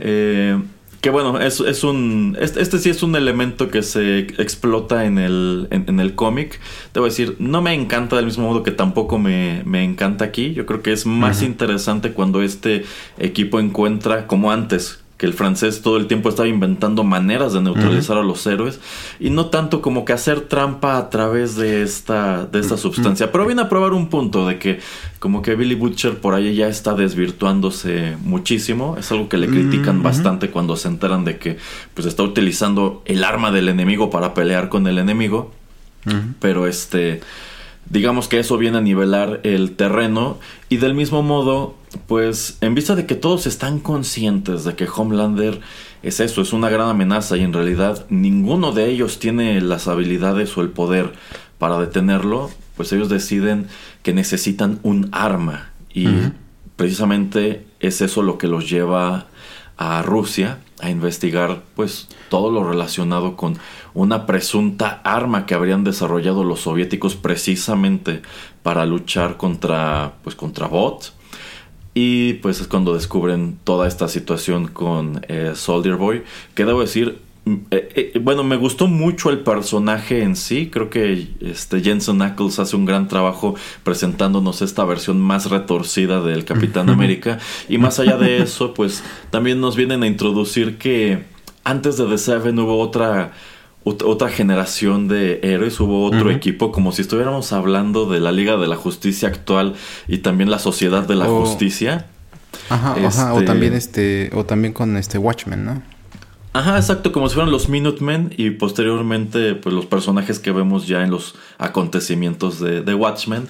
[0.00, 0.58] Eh,
[1.02, 2.38] que bueno, es, es un.
[2.40, 6.60] Este, este, sí es un elemento que se explota en el, en, el cómic.
[6.94, 10.54] Debo decir, no me encanta del mismo modo que tampoco me, me encanta aquí.
[10.54, 12.84] Yo creo que es más interesante cuando este
[13.18, 18.18] equipo encuentra, como antes, que el francés todo el tiempo estaba inventando maneras de neutralizar
[18.18, 18.80] a los héroes
[19.20, 23.30] y no tanto como que hacer trampa a través de esta, de esta sustancia.
[23.30, 24.80] Pero viene a probar un punto de que
[25.20, 28.96] como que Billy Butcher por ahí ya está desvirtuándose muchísimo.
[28.98, 31.56] Es algo que le critican bastante cuando se enteran de que
[31.94, 35.52] pues está utilizando el arma del enemigo para pelear con el enemigo.
[36.40, 37.20] Pero este
[37.92, 40.38] digamos que eso viene a nivelar el terreno.
[40.70, 41.76] Y del mismo modo,
[42.06, 45.60] pues en vista de que todos están conscientes de que Homelander
[46.02, 50.56] es eso, es una gran amenaza y en realidad ninguno de ellos tiene las habilidades
[50.56, 51.12] o el poder
[51.58, 53.66] para detenerlo, pues ellos deciden
[54.02, 55.70] que necesitan un arma.
[55.94, 56.08] Y
[56.76, 59.26] precisamente es eso lo que los lleva
[59.76, 63.56] a Rusia a investigar pues todo lo relacionado con
[63.94, 68.20] una presunta arma que habrían desarrollado los soviéticos precisamente
[68.62, 71.14] para luchar contra pues contra bots
[71.94, 77.20] y pues es cuando descubren toda esta situación con eh, Soldier Boy que debo decir
[77.44, 80.68] eh, eh, bueno, me gustó mucho el personaje en sí.
[80.70, 86.44] Creo que este Jensen Ackles hace un gran trabajo presentándonos esta versión más retorcida del
[86.44, 87.38] Capitán América.
[87.68, 91.24] Y más allá de eso, pues también nos vienen a introducir que
[91.64, 93.32] antes de The Seven hubo otra
[93.84, 98.68] otra generación de héroes, hubo otro equipo, como si estuviéramos hablando de la Liga de
[98.68, 99.74] la Justicia actual
[100.06, 102.06] y también la Sociedad de la Justicia.
[102.68, 105.82] Ajá, ajá, o este también este, o también con este Watchmen, ¿no?
[106.54, 111.02] Ajá, exacto, como si fueran los Minutemen y posteriormente pues los personajes que vemos ya
[111.02, 113.48] en los acontecimientos de, de Watchmen.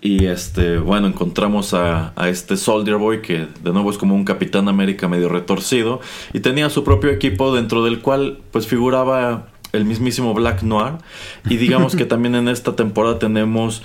[0.00, 4.24] Y este, bueno, encontramos a, a, este Soldier Boy que de nuevo es como un
[4.24, 6.00] Capitán América medio retorcido
[6.32, 10.94] y tenía su propio equipo dentro del cual pues figuraba el mismísimo Black Noir.
[11.50, 13.82] Y digamos que también en esta temporada tenemos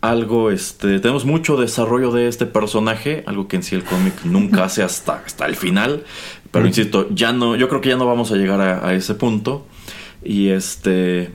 [0.00, 4.64] algo, este, tenemos mucho desarrollo de este personaje, algo que en sí el cómic nunca
[4.64, 6.04] hace hasta, hasta el final.
[6.54, 9.14] Pero insisto, ya no, yo creo que ya no vamos a llegar a, a ese
[9.14, 9.66] punto.
[10.24, 11.32] Y este,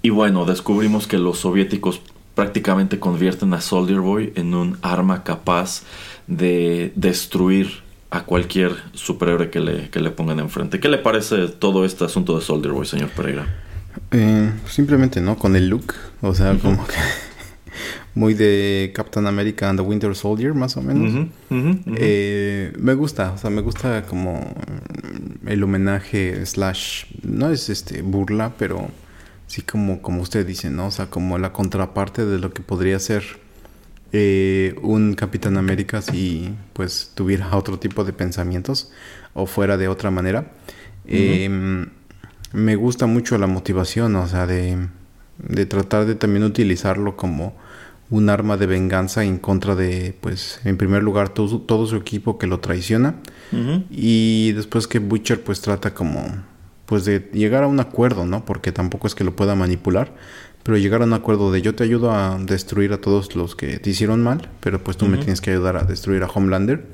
[0.00, 2.00] y bueno, descubrimos que los soviéticos
[2.34, 5.82] prácticamente convierten a Soldier Boy en un arma capaz
[6.26, 10.78] de destruir a cualquier superhéroe que le, que le pongan enfrente.
[10.80, 13.46] ¿Qué le parece todo este asunto de Soldier Boy, señor Pereira?
[14.10, 15.36] Eh, simplemente, ¿no?
[15.36, 15.94] Con el look.
[16.22, 16.94] O sea, como que
[18.14, 21.28] muy de Captain America and the Winter Soldier, más o menos.
[21.96, 24.54] Eh, me gusta, o sea, me gusta como
[25.46, 28.88] el homenaje slash, no es este burla, pero
[29.46, 30.86] sí como, como usted dice, ¿no?
[30.86, 33.22] O sea, como la contraparte de lo que podría ser
[34.12, 38.92] eh, un Capitán América si pues tuviera otro tipo de pensamientos
[39.32, 40.52] o fuera de otra manera.
[41.06, 41.88] Em,
[42.52, 44.88] me gusta mucho la motivación, o sea, de,
[45.38, 47.56] de, tratar de también utilizarlo como
[48.10, 52.38] un arma de venganza en contra de, pues, en primer lugar, todo, todo su equipo
[52.38, 53.16] que lo traiciona.
[53.90, 56.24] Y después que Butcher pues trata como,
[56.86, 58.44] pues, de llegar a un acuerdo, ¿no?
[58.44, 60.12] Porque tampoco es que lo pueda manipular
[60.64, 63.78] pero llegaron a un acuerdo de yo te ayudo a destruir a todos los que
[63.78, 66.86] te hicieron mal, pero pues tú me tienes que ayudar a destruir a Homelander.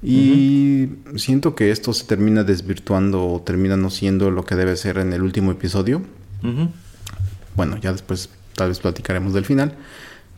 [0.00, 4.98] Y siento que esto se termina desvirtuando o termina no siendo lo que debe ser
[4.98, 6.02] en el último episodio.
[7.56, 9.74] Bueno, ya después tal vez platicaremos del final,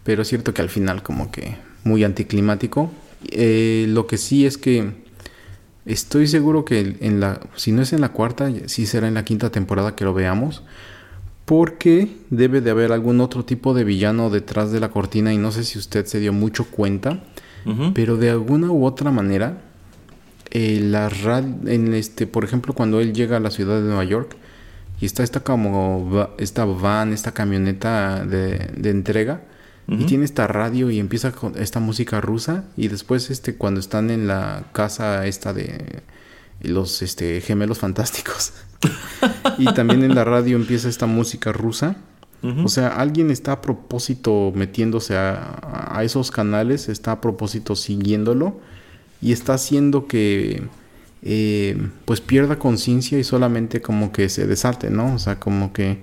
[0.05, 2.91] pero es cierto que al final como que muy anticlimático.
[3.31, 4.93] Eh, lo que sí es que
[5.87, 9.25] estoy seguro que en la, si no es en la cuarta, sí será en la
[9.25, 10.63] quinta temporada que lo veamos
[11.45, 15.53] porque debe de haber algún otro tipo de villano detrás de la cortina y no
[15.53, 17.25] sé si usted se dio mucho cuenta,
[17.95, 19.59] pero de alguna u otra manera,
[20.51, 21.11] eh, la
[21.67, 24.37] en este, por ejemplo, cuando él llega a la ciudad de Nueva York
[25.01, 29.43] y está esta como esta van, esta camioneta de, entrega
[29.99, 34.11] y tiene esta radio y empieza con esta música rusa y después este cuando están
[34.11, 36.03] en la casa esta de
[36.61, 38.53] los este, gemelos fantásticos.
[39.59, 41.97] y también en la radio empieza esta música rusa.
[42.65, 48.59] O sea, alguien está a propósito metiéndose a, esos canales, está a propósito siguiéndolo
[49.21, 50.65] y está haciendo que
[51.23, 55.15] eh, pues pierda conciencia y solamente como que se desate, ¿no?
[55.15, 56.03] O sea, como que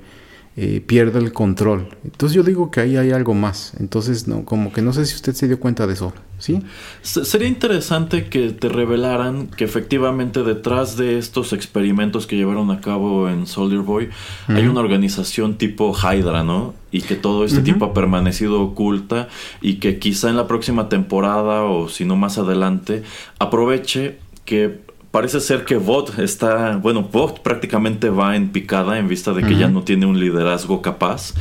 [0.57, 1.87] eh, pierde el control.
[2.03, 3.73] Entonces yo digo que ahí hay algo más.
[3.79, 6.61] Entonces, no, como que no sé si usted se dio cuenta de eso, ¿sí?
[7.01, 13.29] sería interesante que te revelaran que efectivamente detrás de estos experimentos que llevaron a cabo
[13.29, 14.09] en Soldier Boy
[14.47, 16.73] hay una organización tipo Hydra, ¿no?
[16.91, 19.29] Y que todo este tiempo ha permanecido oculta
[19.61, 23.03] y que quizá en la próxima temporada o si no más adelante
[23.37, 29.33] aproveche que parece ser que Vought está, bueno, Vought prácticamente va en picada en vista
[29.33, 31.33] de que ya no tiene un liderazgo capaz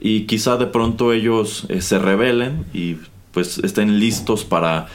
[0.00, 2.96] y quizá de pronto ellos eh, se rebelen y
[3.32, 4.86] pues estén listos para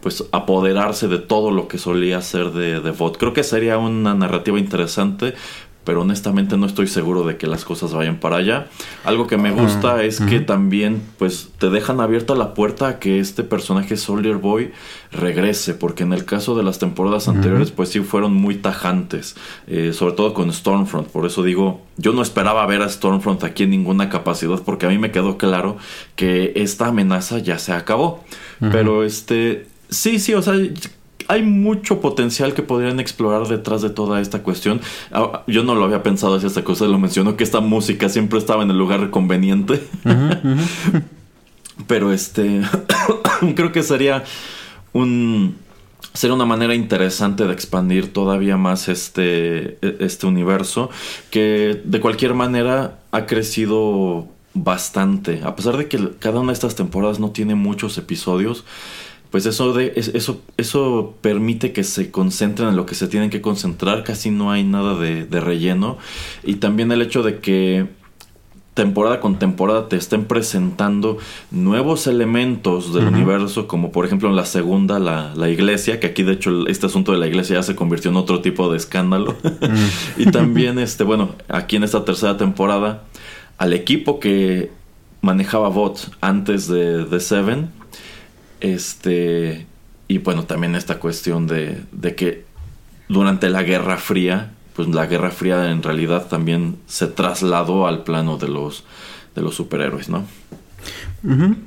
[0.00, 3.16] pues apoderarse de todo lo que solía ser de, de Vought.
[3.16, 5.34] Creo que sería una narrativa interesante
[5.86, 8.66] pero honestamente no estoy seguro de que las cosas vayan para allá.
[9.04, 13.20] Algo que me gusta es que también pues te dejan abierta la puerta a que
[13.20, 14.72] este personaje Soldier Boy
[15.12, 19.36] regrese, porque en el caso de las temporadas anteriores pues sí fueron muy tajantes,
[19.68, 23.62] eh, sobre todo con Stormfront, por eso digo, yo no esperaba ver a Stormfront aquí
[23.62, 25.76] en ninguna capacidad, porque a mí me quedó claro
[26.16, 28.24] que esta amenaza ya se acabó,
[28.58, 29.68] pero este...
[29.88, 30.54] Sí, sí, o sea,
[31.28, 34.80] hay mucho potencial que podrían explorar detrás de toda esta cuestión.
[35.12, 38.38] Ah, yo no lo había pensado así esta cosa, lo mencionó que esta música siempre
[38.38, 39.82] estaba en el lugar conveniente.
[41.86, 42.62] Pero este
[43.54, 44.24] creo que sería
[44.92, 45.56] un
[46.14, 50.90] sería una manera interesante de expandir todavía más este, e, este universo
[51.30, 55.42] que de cualquier manera ha crecido bastante.
[55.44, 58.64] A pesar de que cada una de estas temporadas no tiene muchos episodios,
[59.30, 63.40] pues eso, de, eso, eso permite que se concentren en lo que se tienen que
[63.40, 65.98] concentrar, casi no hay nada de, relleno.
[66.44, 67.86] Y también el hecho de que
[68.74, 71.16] temporada con temporada te estén presentando
[71.50, 76.22] nuevos elementos del universo, como por ejemplo en la segunda, la, la, iglesia, que aquí
[76.22, 79.34] de hecho este asunto de la iglesia ya se convirtió en otro tipo de escándalo.
[80.18, 83.04] y también, este, bueno, aquí en esta tercera temporada,
[83.58, 84.70] al equipo que
[85.22, 87.70] manejaba Bot antes de, de Seven,
[88.74, 89.66] este,
[90.08, 92.44] y bueno, también esta cuestión de, de que
[93.08, 98.38] durante la Guerra Fría, pues la Guerra Fría en realidad también se trasladó al plano
[98.38, 98.84] de los,
[99.34, 100.24] de los superhéroes, ¿no?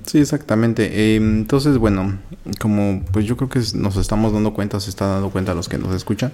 [0.06, 1.16] Sí, exactamente.
[1.16, 2.18] Em, entonces, bueno,
[2.60, 5.78] como pues yo creo que nos estamos dando cuenta, se está dando cuenta los que
[5.78, 6.32] nos escuchan,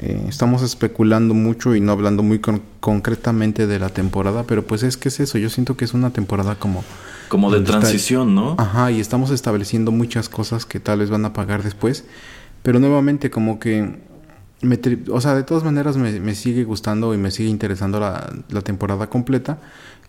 [0.00, 2.40] eh, estamos especulando mucho y no hablando muy
[2.80, 6.10] concretamente de la temporada, pero pues es que es eso, yo siento que es una
[6.10, 6.84] temporada como
[7.28, 8.56] como de transición, ¿no?
[8.58, 12.04] Ajá, y estamos estableciendo muchas cosas que tal vez van a pagar después.
[12.62, 14.06] Pero nuevamente, como que.
[14.60, 14.80] Me
[15.12, 19.58] o sea, de todas maneras me, sigue gustando y me sigue interesando la, temporada completa.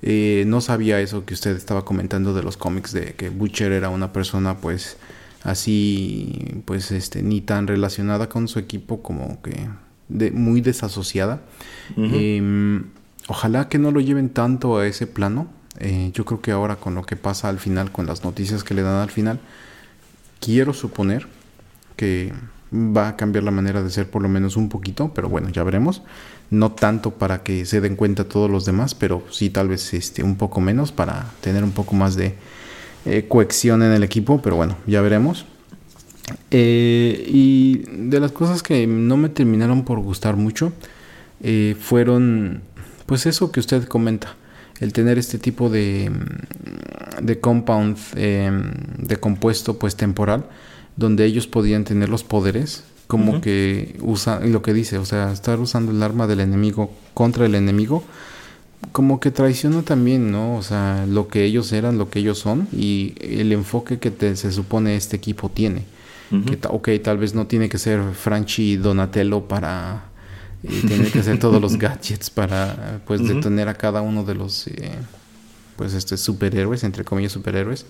[0.01, 3.89] Eh, no sabía eso que usted estaba comentando de los cómics, de que Butcher era
[3.89, 4.97] una persona, pues,
[5.43, 9.69] así, pues, este, ni tan relacionada con su equipo como que
[10.07, 11.41] de, muy desasociada.
[11.95, 12.85] Em,
[13.27, 16.95] ojalá que no lo lleven tanto a ese plano eh, yo creo que ahora con
[16.95, 19.39] lo que pasa al final, con las noticias que le dan al final,
[20.39, 21.27] quiero suponer
[21.95, 22.33] que
[22.73, 25.63] va a cambiar la manera de ser por lo menos un poquito, pero bueno, ya
[25.63, 26.03] veremos.
[26.51, 30.23] No tanto para que se den cuenta todos los demás, pero sí tal vez este,
[30.23, 32.35] un poco menos para tener un poco más de
[33.05, 35.45] eh, cohesión en el equipo, pero bueno, ya veremos.
[36.51, 40.73] Eh, y de las cosas que no me terminaron por gustar mucho,
[41.79, 42.61] fueron
[43.05, 44.35] pues eso que usted comenta
[44.79, 46.11] el tener este tipo de,
[47.21, 50.45] de compound, em, de compuesto pues temporal,
[50.95, 55.59] donde ellos podían tener los poderes, como que usa lo que dice, o sea, estar
[55.59, 58.03] usando el arma del enemigo contra el enemigo,
[58.91, 60.55] como que traiciona también, ¿no?
[60.55, 64.51] O sea, lo que ellos eran, lo que ellos son y el enfoque que se
[64.51, 65.83] supone este equipo tiene.
[66.29, 70.08] que, ok, tal vez no tiene que ser Franchi Donatello para
[70.61, 74.91] tener que hacer todos los gadgets para pues detener a cada uno de los eh,
[75.75, 77.85] pues este superhéroes, entre comillas superhéroes.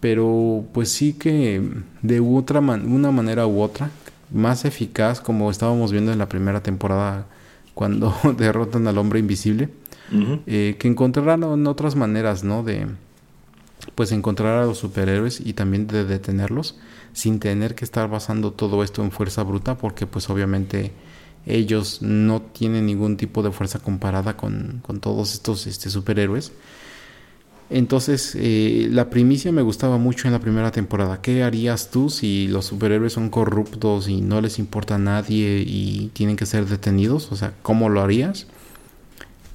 [0.00, 1.62] Pero pues sí que
[2.02, 3.90] de otra una manera u otra,
[4.32, 7.26] más eficaz como estábamos viendo en la primera temporada
[7.74, 9.70] cuando derrotan al hombre invisible,
[10.46, 12.62] eh, que encontrarán otras maneras, ¿no?
[12.62, 12.86] De
[13.94, 16.78] pues encontrar a los superhéroes y también de detenerlos
[17.12, 20.92] sin tener que estar basando todo esto en fuerza bruta porque pues obviamente
[21.46, 26.52] ellos no tienen ningún tipo de fuerza comparada con, con todos estos este, superhéroes
[27.70, 31.22] entonces, eh, la primicia me gustaba mucho en la primera temporada.
[31.22, 36.10] ¿Qué harías tú si los superhéroes son corruptos y no les importa a nadie y
[36.12, 37.30] tienen que ser detenidos?
[37.30, 38.48] O sea, ¿cómo lo harías?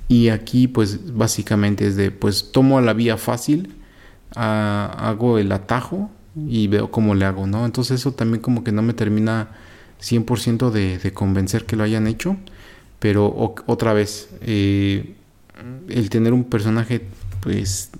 [0.08, 3.76] Y aquí, pues, básicamente es de, pues, tomo la vía fácil,
[4.34, 6.10] hago el atajo
[6.48, 7.66] y veo cómo le hago, ¿no?
[7.66, 9.50] Entonces eso también como que no me termina
[10.02, 12.38] 100% de, de convencer que lo hayan hecho.
[13.00, 15.16] Pero otra vez, eh,
[15.90, 17.08] el tener un personaje,
[17.42, 17.92] pues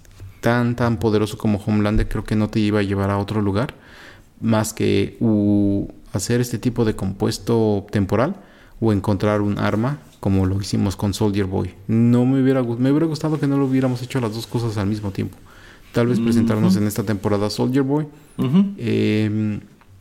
[0.42, 3.74] tan, tan poderoso como Homelander, creo que no te iba a llevar a otro lugar
[4.42, 5.18] más que
[6.12, 8.36] hacer este tipo de compuesto temporal
[8.80, 11.74] o encontrar un arma como lo hicimos con Soldier Boy.
[11.88, 14.88] No me hubiera, me hubiera gustado que no lo hubiéramos hecho las dos cosas al
[14.88, 15.38] mismo tiempo.
[15.92, 18.08] Tal vez presentarnos en esta temporada Soldier Boy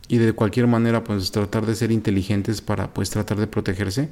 [0.09, 4.11] y de cualquier manera pues tratar de ser inteligentes para pues tratar de protegerse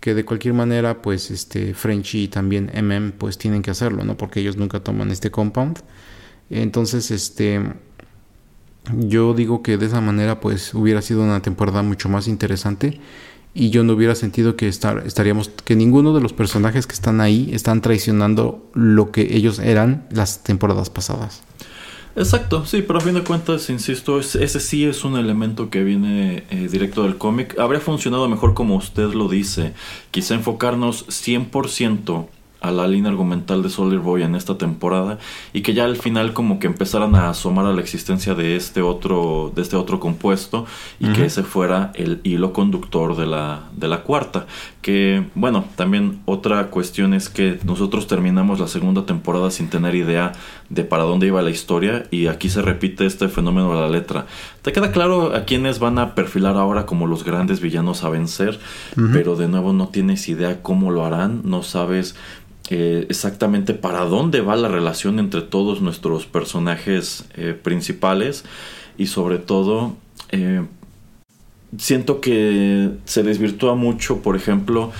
[0.00, 4.16] que de cualquier manera pues este Frenchy y también MM pues tienen que hacerlo, ¿no?
[4.16, 5.80] Porque ellos nunca toman este compound.
[6.50, 7.60] Entonces, este
[8.94, 13.00] yo digo que de esa manera pues hubiera sido una temporada mucho más interesante
[13.52, 17.20] y yo no hubiera sentido que estar, estaríamos que ninguno de los personajes que están
[17.20, 21.42] ahí están traicionando lo que ellos eran las temporadas pasadas.
[22.18, 26.44] Exacto, sí, pero a fin de cuentas, insisto, ese sí es un elemento que viene
[26.48, 27.58] eh, directo del cómic.
[27.58, 29.74] Habría funcionado mejor como usted lo dice,
[30.12, 32.26] quizá enfocarnos 100%
[32.60, 35.18] a la línea argumental de Soldier Boy en esta temporada
[35.52, 38.82] y que ya al final como que empezaran a asomar a la existencia de este
[38.82, 40.66] otro de este otro compuesto
[40.98, 44.46] y que ese fuera el hilo conductor de la de la cuarta.
[44.80, 50.32] Que bueno también otra cuestión es que nosotros terminamos la segunda temporada sin tener idea
[50.68, 54.26] de para dónde iba la historia y aquí se repite este fenómeno de la letra.
[54.62, 58.58] Te queda claro a quiénes van a perfilar ahora como los grandes villanos a vencer
[59.12, 62.16] pero de nuevo no tienes idea cómo lo harán no sabes
[62.68, 68.44] eh, exactamente para dónde va la relación entre todos nuestros personajes eh, principales
[68.98, 69.94] y sobre todo
[70.30, 70.62] eh,
[71.78, 74.90] siento que se desvirtúa mucho, por ejemplo,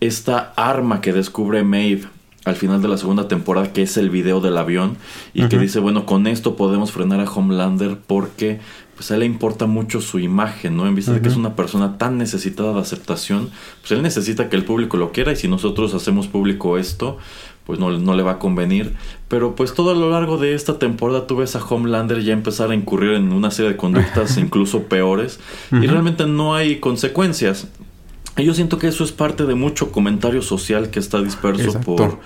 [0.00, 2.08] esta arma que descubre Maeve
[2.44, 4.98] al final de la segunda temporada, que es el video del avión,
[5.32, 8.60] y que dice, bueno, con esto podemos frenar a Homelander porque
[8.94, 10.86] pues a él le importa mucho su imagen, ¿no?
[10.86, 14.56] En vista de que es una persona tan necesitada de aceptación, pues él necesita que
[14.56, 17.18] el público lo quiera y si nosotros hacemos público esto,
[17.66, 18.94] pues no, no, le va a convenir.
[19.28, 22.70] Pero pues todo a lo largo de esta temporada tú ves a Homelander ya empezar
[22.70, 25.40] a incurrir en una serie de conductas incluso peores
[25.72, 27.68] y realmente no hay consecuencias.
[28.36, 32.18] Yo siento que eso es parte de mucho comentario social que está disperso por,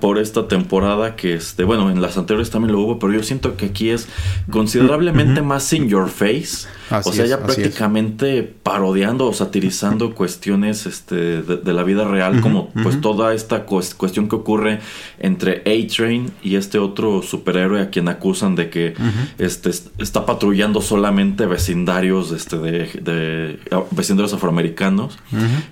[0.00, 3.56] por esta temporada que este, bueno, en las anteriores también lo hubo, pero yo siento
[3.56, 4.08] que aquí es
[4.50, 6.66] considerablemente más in your face.
[7.04, 13.00] O sea, ya prácticamente parodiando o satirizando cuestiones este, de, la vida real, como pues
[13.00, 14.80] toda esta cuestión que ocurre
[15.18, 18.94] entre A-Train y este otro superhéroe a quien acusan de que
[19.38, 23.58] este, está patrullando solamente vecindarios este, de, de
[23.90, 25.18] vecindarios afroamericanos.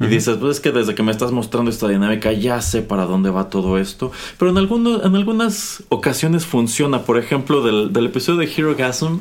[0.01, 3.05] Y dices, pues es que desde que me estás mostrando esta dinámica ya sé para
[3.05, 4.13] dónde va todo esto.
[4.39, 7.03] Pero en, alguno, en algunas ocasiones funciona.
[7.03, 9.19] Por ejemplo, del, del episodio de Hero Gasm,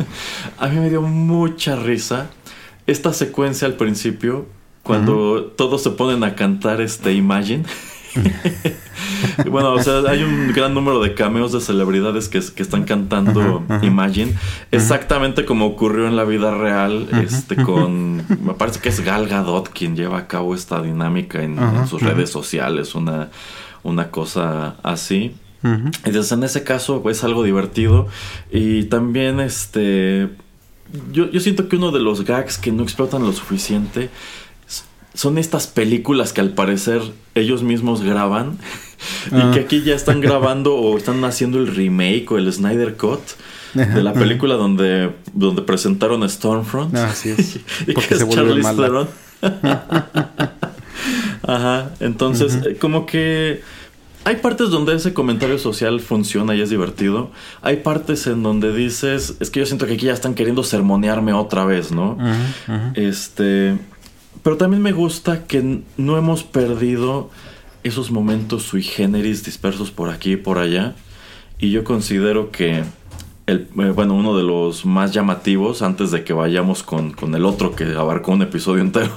[0.57, 4.45] a mí me dio mucha risa esta secuencia al principio,
[4.83, 7.63] cuando todos se ponen a cantar este Imagine.
[9.49, 14.33] bueno, o sea, hay un gran número de cameos de celebridades que, están cantando Imagine,
[14.71, 19.69] exactamente como ocurrió en la vida real, este con, me parece que es Gal Gadot
[19.69, 23.29] quien lleva a cabo esta dinámica en, sus redes sociales, una,
[23.83, 25.35] una cosa así.
[25.61, 28.07] Entonces, en ese caso, es algo divertido.
[28.49, 30.29] Y también, este.
[31.11, 34.09] Yo, yo siento que uno de los gags que no explotan lo suficiente
[35.13, 37.01] son estas películas que al parecer
[37.35, 38.57] ellos mismos graban
[39.27, 39.63] y que ah.
[39.63, 43.21] aquí ya están grabando o están haciendo el remake o el Snyder Cut
[43.73, 46.95] de la película donde, donde presentaron a Stormfront.
[46.95, 47.57] Ah, así es.
[47.87, 49.07] y que es Charlie Theron.
[51.43, 51.91] Ajá.
[51.99, 53.61] Entonces, como que
[54.25, 57.31] hay partes donde ese comentario social funciona y es divertido.
[57.61, 61.33] Hay partes en donde dices, es que yo siento que aquí ya están queriendo sermonearme
[61.33, 62.17] otra vez, ¿no?
[62.95, 63.77] Este,
[64.43, 67.29] pero también me gusta que no hemos perdido
[67.83, 70.95] esos momentos sui generis dispersos por aquí y por allá.
[71.57, 72.83] Y yo considero que
[73.47, 77.45] el, eh, bueno, uno de los más llamativos antes de que vayamos con, con el
[77.45, 79.11] otro que abarcó un episodio entero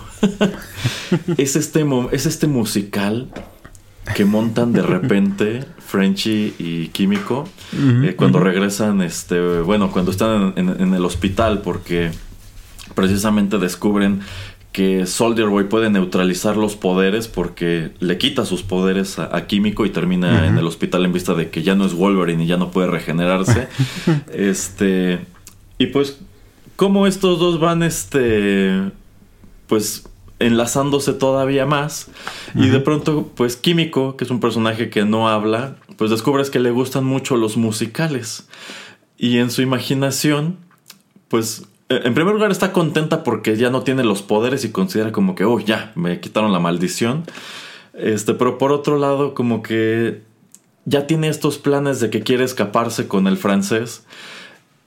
[1.36, 3.28] es, este, es este musical
[4.14, 10.94] que montan de repente Frenchy y Químico eh, cuando regresan, este, bueno, cuando están en,
[10.94, 12.10] el hospital porque
[12.94, 14.20] precisamente descubren
[14.72, 19.90] que Soldier Boy puede neutralizar los poderes porque le quita sus poderes a, Químico y
[19.90, 22.70] termina en el hospital en vista de que ya no es Wolverine y ya no
[22.70, 23.68] puede regenerarse.
[24.32, 25.20] este
[25.78, 26.20] y pues
[26.76, 28.90] como estos dos van este
[29.66, 30.04] pues
[30.46, 32.08] enlazándose todavía más.
[32.54, 36.60] Y de pronto, pues Químico, que es un personaje que no habla, pues descubres que
[36.60, 38.48] le gustan mucho los musicales.
[39.16, 40.58] Y en su imaginación,
[41.28, 45.12] pues e, en primer lugar está contenta porque ya no tiene los poderes y considera
[45.12, 47.24] como que, oh, ya, me quitaron la maldición.
[47.94, 50.22] Este, pero por otro lado, como que
[50.84, 54.04] ya tiene estos planes de que quiere escaparse con el francés.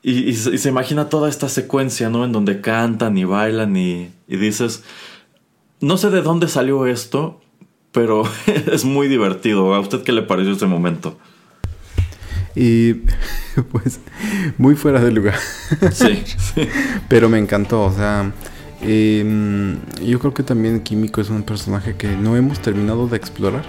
[0.04, 2.26] Y, se imagina toda esta secuencia, ¿no?
[2.26, 4.84] En donde cantan y bailan y, y dices,
[5.82, 7.42] no sé de dónde salió esto,
[7.92, 8.24] pero
[8.72, 9.74] es muy divertido.
[9.74, 11.18] ¿A usted qué le pareció este momento?
[12.56, 12.94] Y
[13.72, 14.00] pues
[14.58, 15.36] muy fuera de lugar.
[15.92, 16.24] Sí,
[17.10, 18.32] Pero me encantó, o sea,
[18.82, 23.64] em, yo creo que también Químico es un personaje que no hemos terminado de explorar.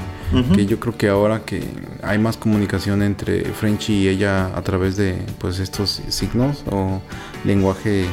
[0.54, 1.62] Que yo creo que ahora que
[2.02, 7.00] hay más comunicación entre Frenchy y ella a través de pues estos signos o
[7.44, 8.06] lenguaje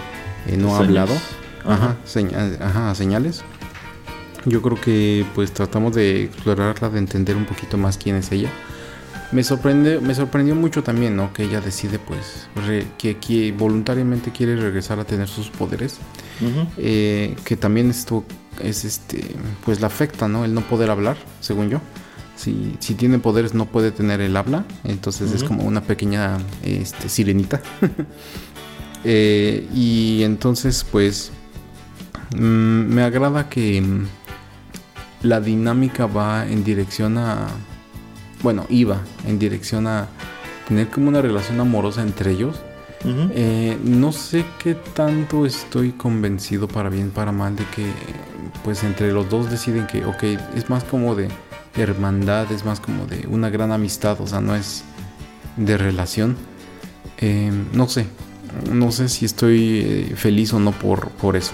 [0.48, 1.14] eh, no hablado,
[1.66, 1.98] ajá,
[2.62, 3.44] ajá, señales
[4.46, 8.50] yo creo que pues tratamos de explorarla, de entender un poquito más quién es ella.
[9.32, 11.34] Me sorprende, me sorprendió mucho también, ¿no?
[11.34, 12.48] Que ella decide pues
[12.98, 15.98] que, voluntariamente quiere regresar a tener sus poderes.
[16.78, 18.26] Eh, que también esto
[18.60, 19.24] es este
[19.66, 20.46] pues la afecta, ¿no?
[20.46, 21.82] El no poder hablar, según yo.
[22.36, 27.10] Si, si tiene poderes no puede tener el habla, entonces es como una pequeña este,
[27.10, 27.62] sirenita.
[29.06, 31.34] Eh, y entonces pues
[32.38, 33.84] mm, me agrada que
[35.24, 37.48] la dinámica va en dirección a,
[38.44, 40.08] bueno, iba en dirección a
[40.68, 42.62] tener como una relación amorosa entre ellos.
[43.06, 47.92] Eh, no sé qué tanto estoy convencido para bien, para mal, de que
[48.64, 50.24] pues entre los dos deciden que, ok,
[50.56, 51.28] es más como de
[51.76, 54.86] hermandad, es más como de una gran amistad, o sea, no es
[55.58, 56.38] de relación.
[57.18, 58.06] Eh, no sé,
[58.72, 61.54] no sé si estoy eh, feliz o no por, por eso.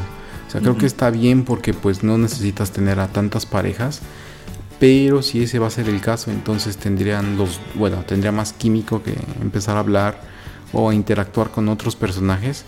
[0.49, 4.01] O sea, creo que está bien porque pues no necesitas tener a tantas parejas.
[4.79, 9.03] Pero si ese va a ser el caso, entonces tendrían los, bueno, tendría más químico
[9.03, 10.19] que empezar a hablar
[10.73, 12.65] o a interactuar con otros personajes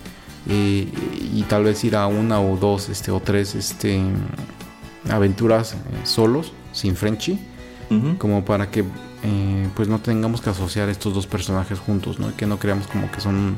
[0.48, 0.92] eh,
[1.34, 4.00] y tal vez ir a una o dos, este, o tres, este,
[5.10, 7.40] aventuras eh, solos, sin Frenchy,
[8.20, 8.86] como para que,
[9.24, 12.36] eh, pues no tengamos que asociar estos dos personajes juntos, ¿no?
[12.38, 13.58] Que no creamos como que son,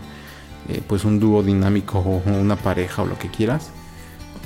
[0.88, 3.72] pues un dúo dinámico o una pareja o lo que quieras.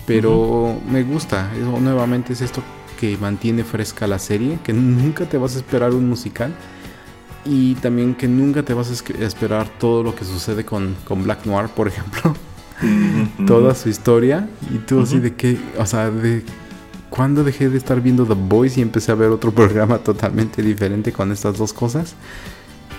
[0.07, 2.63] Pero me gusta, eso nuevamente es esto
[2.97, 6.53] que mantiene fresca la serie, que nunca te vas a esperar un musical
[7.45, 11.67] y también que nunca te vas a esperar todo lo que sucede con, Black Noir,
[11.67, 12.33] por ejemplo.
[13.45, 16.43] Toda su historia y tú así de que, o sea, de
[17.09, 21.11] cuando dejé de estar viendo The Boys y empecé a ver otro programa totalmente diferente
[21.11, 22.15] con estas dos cosas.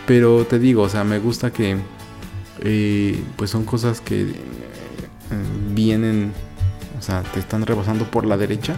[0.06, 1.76] Pero te digo, o sea, me gusta que
[2.61, 4.34] eh, pues son cosas que eh,
[5.74, 6.32] vienen
[7.32, 8.76] te están rebasando por la derecha.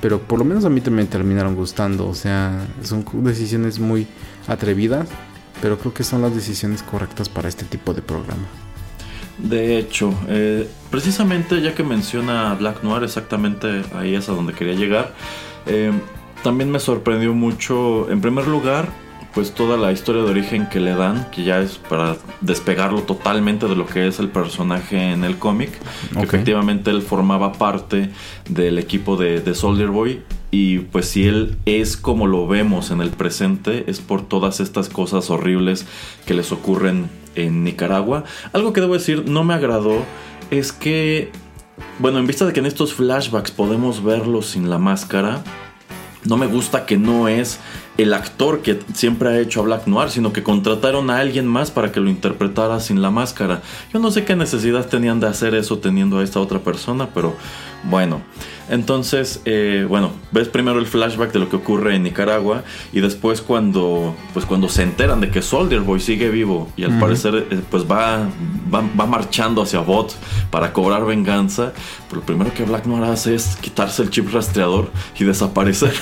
[0.00, 2.06] Pero por lo menos a mí también terminaron gustando.
[2.06, 4.06] O sea, son decisiones muy
[4.46, 5.08] atrevidas.
[5.62, 8.44] Pero creo que son las decisiones correctas para este tipo de programa.
[9.38, 14.74] De hecho, eh, precisamente ya que menciona Black Noir, exactamente ahí es a donde quería
[14.74, 15.14] llegar.
[15.66, 15.92] Eh,
[16.42, 18.88] también me sorprendió mucho, en primer lugar,
[19.34, 23.66] pues toda la historia de origen que le dan, que ya es para despegarlo totalmente
[23.66, 25.70] de lo que es el personaje en el cómic,
[26.12, 28.10] que efectivamente él formaba parte
[28.48, 33.10] del equipo de, Soldier Boy y pues si él es como lo vemos en el
[33.10, 35.86] presente es por todas estas cosas horribles
[36.26, 38.24] que les ocurren en Nicaragua.
[38.52, 40.04] Algo que debo decir no me agradó
[40.50, 41.32] es que,
[41.98, 45.42] bueno, en vista de que en estos flashbacks podemos verlo sin la máscara,
[46.24, 47.58] no me gusta que no es
[47.96, 51.70] el actor que siempre ha hecho a Black Noir, sino que contrataron a alguien más
[51.70, 53.62] para que lo interpretara sin la máscara.
[53.92, 57.36] Yo no sé qué necesidad tenían de hacer eso teniendo a esta otra persona, pero
[57.84, 58.22] bueno.
[58.68, 63.42] Entonces, eh, bueno, ves primero el flashback de lo que ocurre en Nicaragua y después
[63.42, 67.60] cuando, pues cuando se enteran de que Soldier Boy sigue vivo y al parecer eh,
[67.70, 68.26] pues va,
[68.72, 70.16] va, marchando hacia Bot
[70.50, 71.74] para cobrar venganza,
[72.08, 75.92] pues lo primero que Black Noir hace es quitarse el chip rastreador y desaparecer.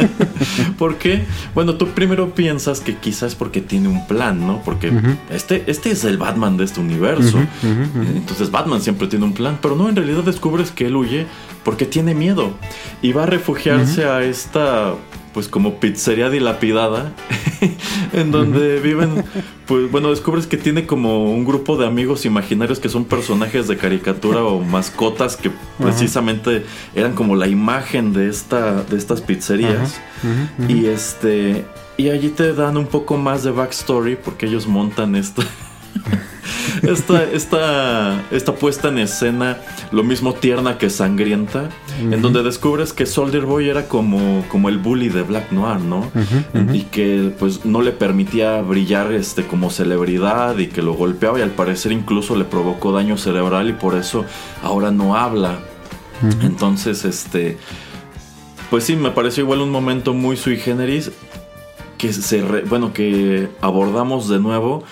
[0.78, 1.24] ¿Por qué?
[1.54, 4.62] Bueno, tú primero piensas que quizás es porque tiene un plan, ¿no?
[4.64, 4.92] Porque
[5.28, 7.38] este, este es el Batman de este universo.
[7.62, 10.96] Entonces Batman siempre tiene un plan, pero no, en realidad descubres que él
[11.64, 12.52] porque tiene miedo
[13.02, 14.94] y va a refugiarse a esta
[15.32, 17.12] pues como pizzería dilapidada
[18.12, 19.24] en donde viven
[19.66, 23.76] pues bueno descubres que tiene como un grupo de amigos imaginarios que son personajes de
[23.76, 30.00] caricatura o mascotas que precisamente eran como la imagen de esta de estas pizzerías.
[30.68, 31.64] Y este
[31.96, 35.42] y allí te dan un poco más de backstory porque ellos montan esta
[36.82, 39.58] esta, esta, esta puesta en escena,
[39.92, 41.70] lo mismo tierna que sangrienta,
[42.00, 46.10] en donde descubres que Soldier Boy era como, como el bully de Black Noir, ¿no?
[46.72, 51.42] Y que pues no le permitía brillar este, como celebridad y que lo golpeaba y
[51.42, 54.24] al parecer incluso le provocó daño cerebral y por eso
[54.62, 55.58] ahora no habla.
[56.42, 57.58] Entonces, este...
[58.70, 61.10] Pues sí, me pareció igual un momento muy sui generis
[61.98, 64.84] que se bueno que abordamos de nuevo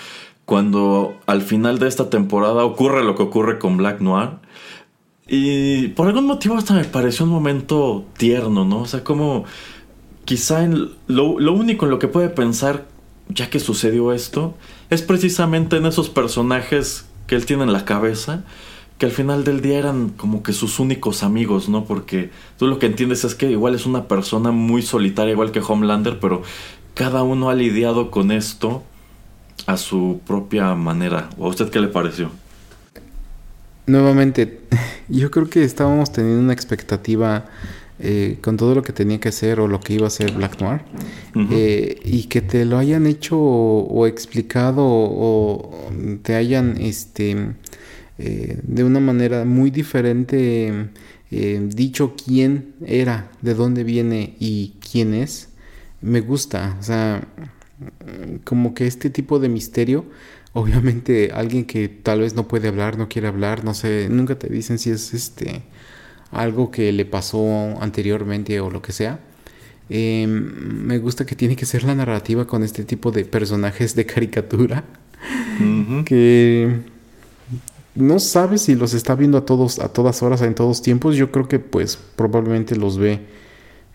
[0.49, 4.31] cuando al final de esta temporada ocurre lo que ocurre con Black Noir.
[5.27, 8.79] Y por algún motivo hasta me pareció un momento tierno, ¿no?
[8.79, 9.45] O sea, como
[10.25, 10.67] quizá
[11.05, 12.87] lo, único en lo que puede pensar,
[13.27, 14.55] ya que sucedió esto,
[14.89, 18.43] es precisamente en esos personajes que él tiene en la cabeza,
[18.97, 21.85] que al final del día eran como que sus únicos amigos, ¿no?
[21.85, 25.61] Porque tú lo que entiendes es que igual es una persona muy solitaria, igual que
[25.61, 26.41] Homelander, pero
[26.95, 28.81] cada uno ha lidiado con esto
[29.65, 31.29] a su propia manera.
[31.37, 32.31] ¿O a usted qué le pareció?
[33.85, 34.61] Nuevamente,
[35.09, 37.45] yo creo que estábamos teniendo una expectativa
[38.01, 40.61] eh, con todo lo que tenía que hacer o lo que iba a ser Black
[40.61, 40.79] Noir
[41.51, 45.89] eh, y que te lo hayan hecho o, explicado o,
[46.21, 47.55] te hayan este
[48.17, 50.91] eh, de una manera muy diferente
[51.29, 55.49] dicho quién era, de dónde viene y quién es,
[56.01, 56.77] me gusta.
[56.79, 57.27] O sea,
[58.43, 60.05] como que este tipo de misterio,
[60.53, 64.47] obviamente alguien que tal vez no puede hablar, no quiere hablar, no sé, nunca te
[64.49, 65.63] dicen si es este
[66.31, 67.47] algo que le pasó
[67.81, 69.19] anteriormente o lo que sea.
[69.89, 70.29] Em,
[70.85, 74.83] me gusta que tiene que ser la narrativa con este tipo de personajes de caricatura
[76.05, 76.81] que
[77.95, 81.31] no sabe si los está viendo a todos a todas horas en todos tiempos yo
[81.31, 83.25] creo que pues probablemente los ve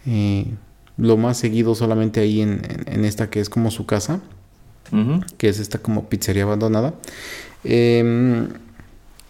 [0.07, 0.47] eh,
[0.97, 4.21] lo más seguido solamente ahí en, esta que es como su casa,
[5.39, 6.95] que es esta como pizzería abandonada.
[7.65, 8.49] Em,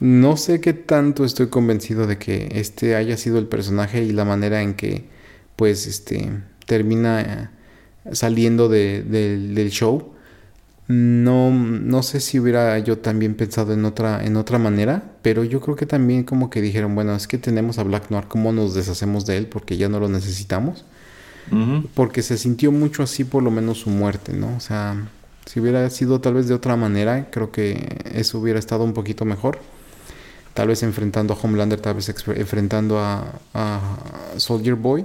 [0.01, 4.25] no sé qué tanto estoy convencido de que este haya sido el personaje y la
[4.25, 5.05] manera en que
[5.57, 6.31] pues este
[6.67, 7.49] termina eh,
[8.13, 10.11] saliendo del show.
[10.87, 15.63] No, no sé si hubiera yo también pensado en otra, en otra manera, pero yo
[15.63, 18.75] creo que también como que dijeron, bueno, es que tenemos a Black Noir, ¿cómo nos
[18.75, 19.47] deshacemos de él?
[19.47, 20.85] Porque ya no lo necesitamos
[21.95, 24.57] porque se sintió mucho así por lo menos su muerte, ¿no?
[24.57, 25.09] O sea,
[25.47, 29.25] si hubiera sido tal vez de otra manera, creo que eso hubiera estado un poquito
[29.25, 29.59] mejor.
[30.55, 33.25] Tal vez enfrentando a Homelander, tal vez enfrentando a,
[34.37, 35.05] Soldier Boy.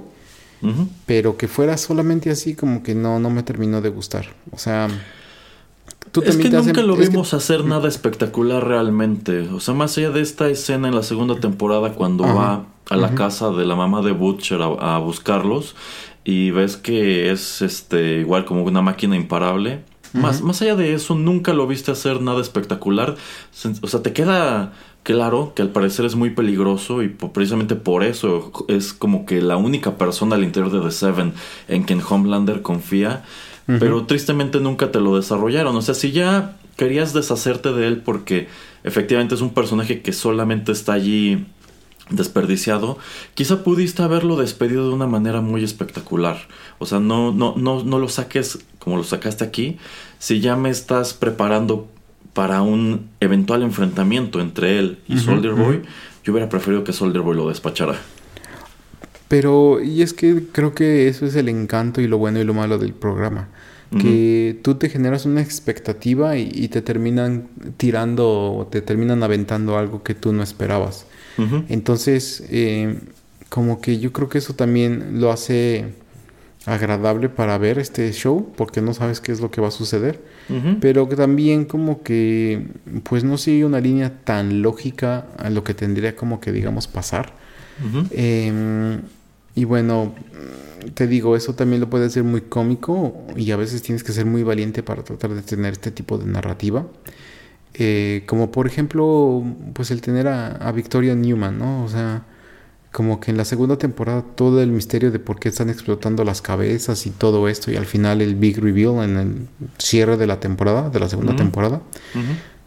[1.06, 4.26] Pero que fuera solamente así, como que no, no me terminó de gustar.
[4.52, 4.88] O sea,
[6.12, 9.48] tú es que nunca lo vimos hacer nada espectacular realmente.
[9.48, 13.14] O sea, más allá de esta escena en la segunda temporada cuando va a la
[13.14, 15.76] casa de la mamá de Butcher a, buscarlos
[16.24, 19.84] y ves que es este igual como una máquina imparable.
[20.12, 23.16] más, más allá de eso, nunca lo viste hacer nada espectacular.
[23.82, 28.52] O sea, te queda claro que al parecer es muy peligroso y precisamente por eso
[28.68, 31.32] es como que la única persona al interior de The Seven
[31.68, 33.24] en quien Homelander confía.
[33.78, 35.76] Pero tristemente nunca te lo desarrollaron.
[35.76, 38.48] O sea, si ya querías deshacerte de él porque
[38.82, 41.46] efectivamente es un personaje que solamente está allí
[42.10, 42.98] desperdiciado,
[43.34, 46.36] quizá pudiste haberlo despedido de una manera muy espectacular.
[46.78, 49.78] O sea, no, no, no, no lo saques como lo sacaste aquí.
[50.18, 51.88] Si ya me estás preparando
[52.32, 55.82] para un eventual enfrentamiento entre él y Soldier Boy,
[56.24, 57.96] yo hubiera preferido que Soldier Boy lo despachara.
[59.28, 62.54] Pero, y es que creo que eso es el encanto y lo bueno y lo
[62.54, 63.48] malo del programa.
[64.00, 69.76] Que tú te generas una expectativa y, y, te terminan tirando o te terminan aventando
[69.76, 71.06] algo que tú no esperabas.
[71.68, 72.98] Entonces, eh,
[73.48, 75.86] como que yo creo que eso también lo hace
[76.66, 80.20] agradable para ver este show porque no sabes qué es lo que va a suceder.
[80.80, 82.66] Pero también como que
[83.04, 87.32] pues no sigue una línea tan lógica a lo que tendría como que digamos pasar.
[88.10, 89.00] Em,
[89.54, 90.14] y bueno,
[90.94, 94.26] te digo, eso también lo puede ser muy cómico y a veces tienes que ser
[94.26, 96.86] muy valiente para tratar de tener este tipo de narrativa.
[97.74, 101.84] Eh, como por ejemplo, pues el tener a, a Victoria Newman, ¿no?
[101.84, 102.24] O sea,
[102.92, 106.42] como que en la segunda temporada todo el misterio de por qué están explotando las
[106.42, 109.48] cabezas y todo esto y al final el big reveal en el
[109.78, 111.82] cierre de la temporada, de la segunda temporada,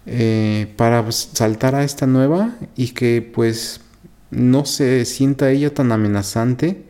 [0.05, 3.81] eh, para saltar a esta nueva y que pues
[4.31, 6.85] no se sienta ella tan amenazante,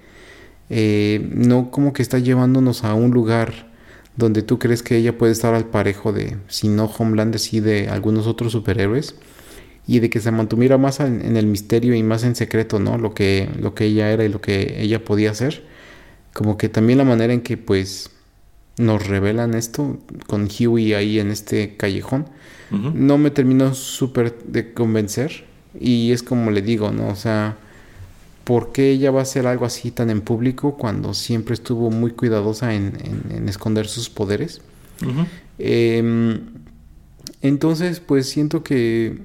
[0.69, 3.72] eh, no como que está llevándonos a un lugar
[4.15, 7.89] donde tú crees que ella puede estar al parejo de, si no Homeland, sí de
[7.89, 9.15] algunos otros superhéroes
[9.87, 12.97] y de que se mantuviera más en, el misterio y más en secreto, ¿no?
[12.97, 15.63] Lo que, lo que ella era y lo que ella podía hacer.
[16.33, 18.11] Como que también la manera en que pues
[18.77, 22.27] nos revelan esto con Huey ahí en este callejón,
[22.71, 25.45] no me terminó súper de convencer.
[25.79, 27.09] Y es como le digo, ¿no?
[27.09, 27.57] O sea,
[28.43, 32.11] ¿por qué ella va a hacer algo así tan en público cuando siempre estuvo muy
[32.11, 34.61] cuidadosa en, esconder sus poderes?
[35.57, 36.41] Em,
[37.41, 39.19] entonces, pues siento que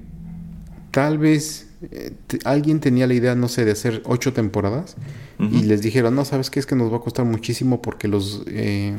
[0.91, 2.13] tal vez eh,
[2.43, 4.95] alguien tenía la idea, no sé, de hacer ocho temporadas
[5.39, 6.59] y les dijeron, no, ¿sabes qué?
[6.59, 8.93] Es que nos va a costar muchísimo porque los eh,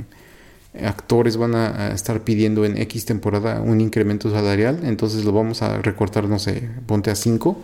[0.82, 5.82] actores van a, estar pidiendo en X temporada un incremento salarial, entonces lo vamos a
[5.82, 7.62] recortar, no sé, ponte a cinco.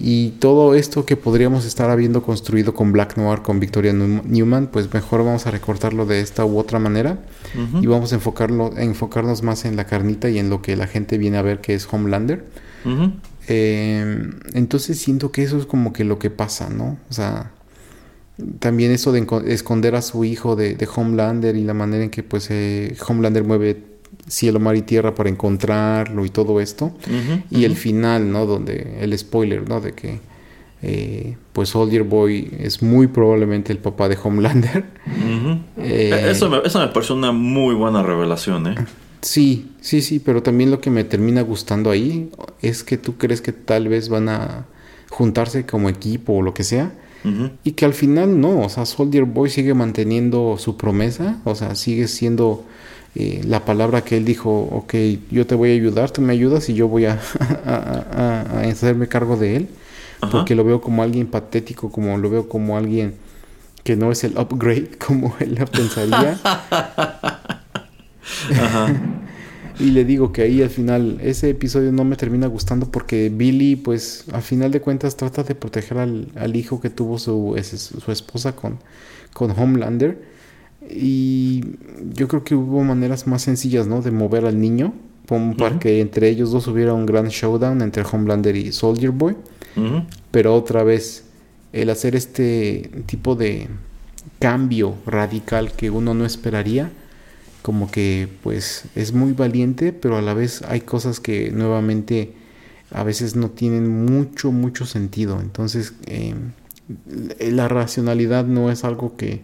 [0.00, 4.92] Y todo esto que podríamos estar habiendo construido con Black Noir, con Victoria Newman, pues
[4.94, 7.18] mejor vamos a recortarlo de esta u otra manera
[7.80, 10.86] y vamos a enfocarlo, a enfocarnos más en la carnita y en lo que la
[10.86, 12.44] gente viene a ver que es Homelander.
[13.48, 16.98] Eh, entonces siento que eso es como que lo que pasa, ¿no?
[17.10, 17.50] O sea,
[18.60, 22.48] también eso de esconder a su hijo de, Homelander y la manera en que pues
[22.50, 23.82] eh, Homelander mueve
[24.28, 26.92] cielo, mar y tierra para encontrarlo y todo esto.
[27.50, 28.46] y el final, ¿no?
[28.46, 29.80] Donde el spoiler, ¿no?
[29.80, 30.20] De que
[30.82, 34.84] eh, pues Soldier Boy es muy probablemente el papá de Homelander.
[35.76, 38.74] eso, me, eso me parece una muy buena revelación, ¿eh?
[39.20, 42.30] Sí, sí, sí, pero también lo que me termina gustando ahí
[42.62, 44.66] es que tú crees que tal vez van a
[45.10, 46.92] juntarse como equipo o lo que sea.
[47.62, 51.74] Y que al final no, o sea, Soldier Boy sigue manteniendo su promesa, o sea,
[51.74, 52.64] sigue siendo
[53.14, 54.94] eh, la palabra que él dijo, ok,
[55.30, 57.18] yo te voy a ayudar, tú me ayudas y yo voy a,
[57.64, 59.68] a, hacerme cargo de él,
[60.30, 63.14] porque lo veo como alguien patético, como lo veo como alguien
[63.84, 66.38] que no es el upgrade como él pensaría.
[69.80, 73.76] y le digo que ahí al final ese episodio no me termina gustando porque Billy
[73.76, 78.54] pues al final de cuentas trata de proteger al, hijo que tuvo su, su esposa
[78.54, 78.78] con,
[79.32, 80.37] con Homelander
[80.90, 81.62] y
[82.14, 84.02] yo creo que hubo maneras más sencillas ¿no?
[84.02, 84.94] de mover al niño
[85.58, 89.36] para que entre ellos dos hubiera un gran showdown entre Homelander y Soldier Boy
[90.30, 91.24] pero otra vez
[91.72, 93.68] el hacer este tipo de
[94.38, 96.90] cambio radical que uno no esperaría
[97.62, 102.32] como que pues es muy valiente, pero a la vez hay cosas que nuevamente
[102.90, 105.40] a veces no tienen mucho, mucho sentido.
[105.40, 106.34] Entonces eh,
[107.40, 109.42] la racionalidad no es algo que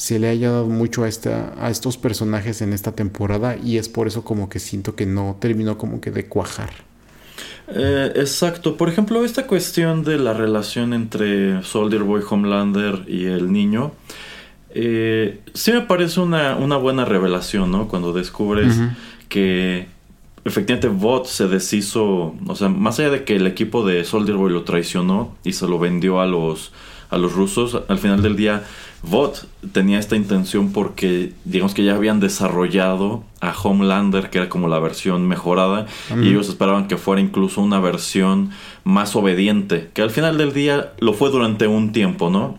[0.00, 3.90] se le haya dado mucho a, esta, a estos personajes en esta temporada y es
[3.90, 6.70] por eso como que siento que no terminó como que de cuajar.
[7.68, 13.52] Eh, exacto, por ejemplo, esta cuestión de la relación entre Soldier Boy Homelander y el
[13.52, 13.92] niño,
[14.70, 17.86] eh, sí me parece una, buena revelación, ¿no?
[17.86, 18.74] Cuando descubres
[19.28, 19.86] que
[20.46, 24.50] efectivamente Bot se deshizo, o sea, más allá de que el equipo de Soldier Boy
[24.50, 26.72] lo traicionó y se lo vendió a los,
[27.10, 28.64] a los rusos, al final del día
[29.02, 34.68] Bot tenía esta intención porque digamos que ya habían desarrollado a Homelander, que era como
[34.68, 38.50] la versión mejorada, y ellos esperaban que fuera incluso una versión
[38.84, 42.58] más obediente, que al final del día lo fue durante un tiempo, ¿no?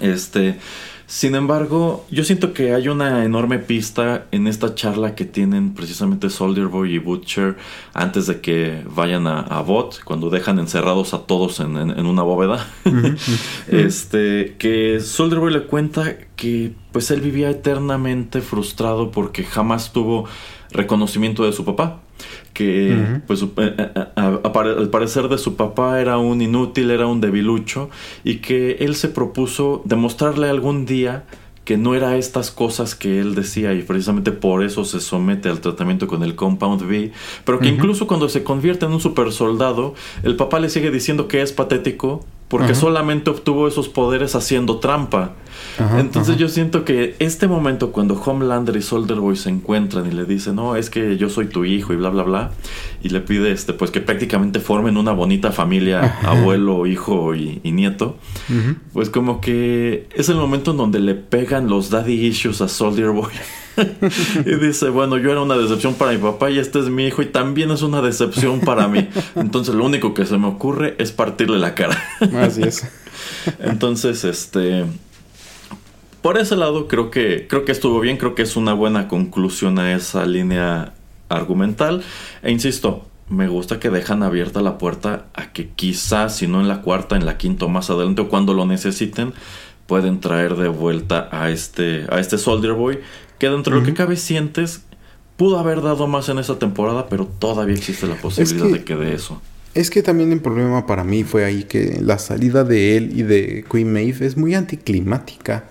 [0.00, 0.58] Este,
[1.06, 6.30] sin embargo, yo siento que hay una enorme pista en esta charla que tienen precisamente
[6.30, 7.56] Soldier Boy y Butcher
[7.92, 12.66] antes de que vayan a, Bot, cuando dejan encerrados a todos en, una bóveda.
[13.68, 20.26] este, que Soldier Boy le cuenta que pues él vivía eternamente frustrado porque jamás tuvo
[20.70, 22.03] reconocimiento de su papá
[22.54, 27.20] que pues eh, eh, eh, al parecer de su papá era un inútil, era un
[27.20, 27.90] debilucho
[28.22, 31.24] y que él se propuso demostrarle algún día
[31.64, 35.60] que no era estas cosas que él decía y precisamente por eso se somete al
[35.60, 37.10] tratamiento con el Compound V,
[37.44, 41.26] pero que incluso cuando se convierte en un super soldado, el papá le sigue diciendo
[41.26, 45.32] que es patético porque solamente obtuvo esos poderes haciendo trampa.
[45.98, 50.24] Entonces yo siento que este momento cuando Homelander y Soldier Boy se encuentran y le
[50.24, 52.50] dicen, no, es que yo soy tu hijo y bla, bla, bla,
[53.02, 58.16] y le pide este, pues que prácticamente formen una bonita familia, abuelo, hijo y, nieto,
[58.92, 63.10] pues como que es el momento en donde le pegan los daddy issues a Soldier
[63.10, 63.32] Boy.
[64.46, 67.22] y dice, bueno, yo era una decepción para mi papá y este es mi hijo
[67.22, 69.08] y también es una decepción para mí.
[69.34, 72.00] Entonces lo único que se me ocurre es partirle la cara.
[72.40, 72.86] Así es.
[73.58, 74.84] Entonces, este...
[76.24, 79.78] Por ese lado creo que, creo que estuvo bien, creo que es una buena conclusión
[79.78, 80.94] a esa línea
[81.28, 82.02] argumental.
[82.42, 86.68] E insisto, me gusta que dejan abierta la puerta a que quizás, si no en
[86.68, 89.34] la cuarta, en la quinta o más adelante o cuando lo necesiten,
[89.86, 93.00] pueden traer de vuelta a este, a este Soldier Boy
[93.38, 94.80] que dentro de lo que cabe sientes
[95.36, 99.14] pudo haber dado más en esa temporada, pero todavía existe la posibilidad de que de
[99.14, 99.42] eso.
[99.74, 103.24] Es que también el problema para mí fue ahí que la salida de él y
[103.24, 105.64] de Queen Maeve es muy anticlimática.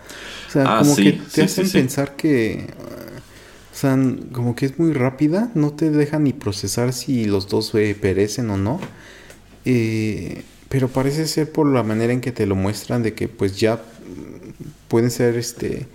[0.54, 2.68] O sea, ah, como que te hacen pensar que.
[3.72, 3.98] O sea,
[4.32, 8.52] como que es muy rápida, no te deja ni procesar si los dos eh, perecen
[8.52, 8.80] o no.
[9.66, 13.60] Eh, pero parece ser por la manera en que te lo muestran de que pues
[13.60, 13.82] ya
[14.90, 15.88] pueden ser este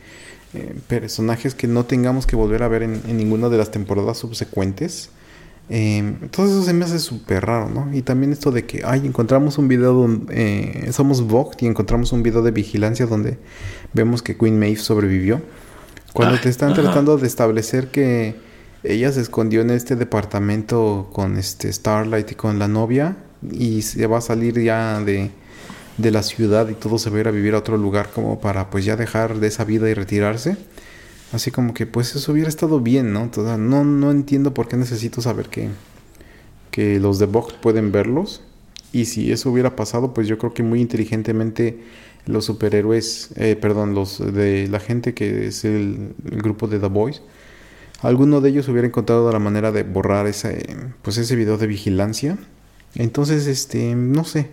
[0.54, 5.10] eh, personajes que no tengamos que volver a ver en, ninguna de las temporadas subsecuentes.
[5.70, 7.94] Eh, entonces eso se me hace súper raro, ¿no?
[7.94, 12.12] Y también esto de que, ay, encontramos un video donde eh, somos Vogt y encontramos
[12.12, 13.38] un video de vigilancia donde
[13.92, 15.42] vemos que Queen Maeve sobrevivió.
[16.14, 18.34] Cuando te están tratando de establecer que
[18.82, 23.16] ella se escondió en este departamento con este Starlight y con la novia
[23.52, 25.30] y se va a salir ya de,
[25.96, 28.40] de la ciudad y todo se va a ir a vivir a otro lugar como
[28.40, 30.56] para pues ya dejar de esa vida y retirarse.
[31.32, 33.30] Así como que pues eso hubiera estado bien, ¿no?
[33.36, 35.68] no, no entiendo por qué necesito saber que,
[36.70, 38.42] que los de Vox pueden verlos.
[38.92, 41.78] Y si eso hubiera pasado, pues yo creo que muy inteligentemente
[42.24, 47.22] los superhéroes, eh, perdón, los de la gente que es el, grupo de The Boys,
[48.00, 52.38] alguno de ellos hubiera encontrado la manera de borrar ese, pues ese video de vigilancia.
[52.94, 54.48] Entonces, este, no sé.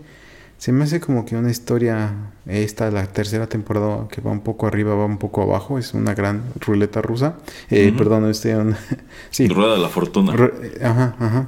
[0.57, 4.67] Se me hace como que una historia, esta, la tercera temporada, que va un poco
[4.67, 7.37] arriba, va un poco abajo, es una gran ruleta rusa.
[7.69, 8.55] Eh, Perdón, este...
[9.29, 9.47] sí.
[9.47, 10.33] Rueda de la fortuna.
[10.81, 11.47] ajá, ajá.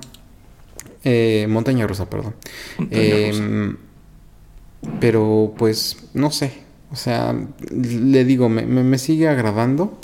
[1.04, 2.36] Eh, montaña rusa, perdón.
[2.92, 3.78] Em,
[5.00, 6.52] pero pues, no sé.
[6.92, 7.34] O sea,
[7.72, 10.00] le digo, me, me, sigue agradando.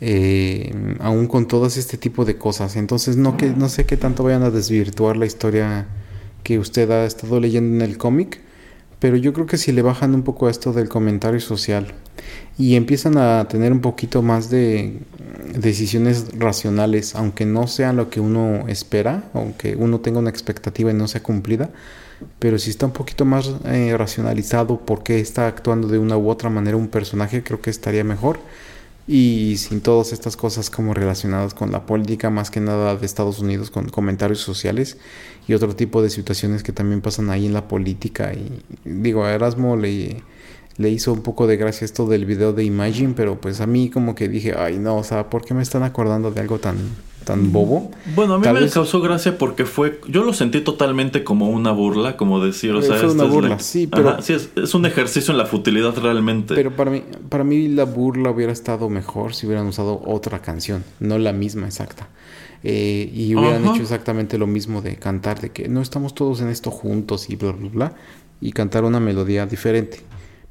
[0.00, 2.76] Eh, aún con todas este tipo de cosas.
[2.76, 5.86] Entonces no, que, no sé qué tanto vayan a desvirtuar la historia
[6.44, 8.40] que usted ha estado leyendo en el cómic,
[9.00, 11.92] pero yo creo que si le bajan un poco esto del comentario social
[12.56, 15.00] y empiezan a tener un poquito más de
[15.58, 20.94] decisiones racionales, aunque no sean lo que uno espera, aunque uno tenga una expectativa y
[20.94, 21.70] no sea cumplida,
[22.38, 26.28] pero si está un poquito más eh, racionalizado por qué está actuando de una u
[26.28, 28.38] otra manera un personaje, creo que estaría mejor.
[29.06, 33.38] Y sin todas estas cosas como relacionadas con la política, más que nada de Estados
[33.38, 34.96] Unidos, con comentarios sociales
[35.46, 38.32] y otro tipo de situaciones que también pasan ahí en la política.
[38.32, 40.22] Y digo, a Erasmo le,
[40.76, 43.90] le hizo un poco de gracia esto del video de Imagine, pero pues a mí
[43.90, 46.76] como que dije, ay no, o sea, ¿por qué me están acordando de algo tan
[47.24, 47.90] tan bobo.
[48.14, 52.16] Bueno, a mí me causó gracia porque fue, yo lo sentí totalmente como una burla,
[52.16, 55.46] como decir, o sea, es una burla, sí, pero sí, es, un ejercicio en la
[55.46, 56.54] futilidad realmente.
[56.54, 60.84] Pero para mí, para mí la burla hubiera estado mejor si hubieran usado otra canción,
[61.00, 62.08] no la misma exacta.
[62.64, 66.48] Eh, y hubieran hecho exactamente lo mismo de cantar, de que no estamos todos en
[66.48, 67.94] esto juntos y bla, bla, bla,
[68.40, 70.00] y cantar una melodía diferente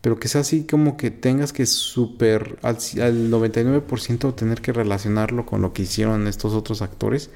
[0.02, 5.46] pero que sea así como que tengas que super al, al 99% tener que relacionarlo
[5.46, 7.30] con lo que hicieron estos otros actores.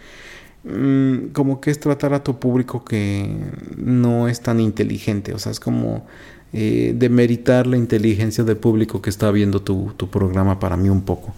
[0.65, 3.37] Mm, como que es tratar a tu público que
[3.77, 6.05] no es tan inteligente, o sea, es como
[6.51, 11.33] eh, demeritar la inteligencia del público que está viendo tu, programa para mí un poco.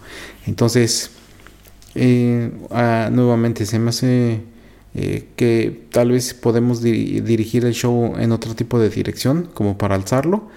[0.46, 1.12] Entonces,
[1.94, 2.50] eh,
[3.10, 4.40] nuevamente se me hace
[4.94, 9.94] eh, que tal vez podemos dirigir el show en otro tipo de dirección, como para
[9.94, 10.48] alzarlo.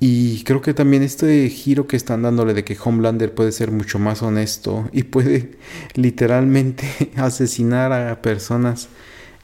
[0.00, 3.98] Y creo que también este giro que están dándole de que Homelander puede ser mucho
[3.98, 5.58] más honesto y puede
[5.94, 8.88] literalmente asesinar a personas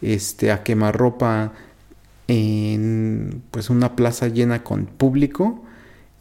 [0.01, 1.53] este, a quemarropa
[2.29, 5.63] en pues una plaza llena con público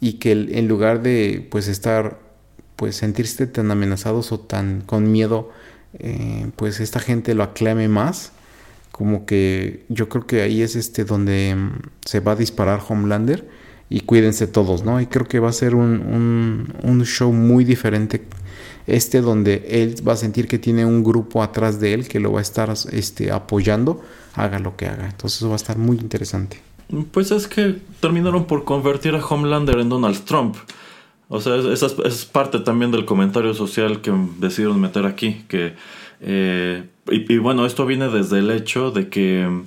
[0.00, 2.18] y que en lugar de pues estar
[2.76, 5.50] pues sentirse tan amenazados o tan con miedo
[5.98, 8.32] eh, pues esta gente lo aclame más
[8.94, 11.72] como que yo creo que ahí es este donde mm,
[12.04, 13.44] se va a disparar Homelander
[13.90, 15.00] y cuídense todos, ¿no?
[15.00, 18.24] Y creo que va a ser un, un, show muy diferente
[18.86, 22.32] este donde él va a sentir que tiene un grupo atrás de él que lo
[22.32, 24.02] va a estar este, apoyando,
[24.34, 25.06] haga lo que haga.
[25.06, 26.60] Entonces va a estar muy interesante.
[27.10, 30.56] Pues es que terminaron por convertir a Homelander en Donald Trump.
[31.34, 35.44] O sea, esa es, parte también del comentario social que decidieron meter aquí.
[35.48, 35.74] Que,
[36.20, 39.62] eh, y, bueno, esto viene desde el hecho de que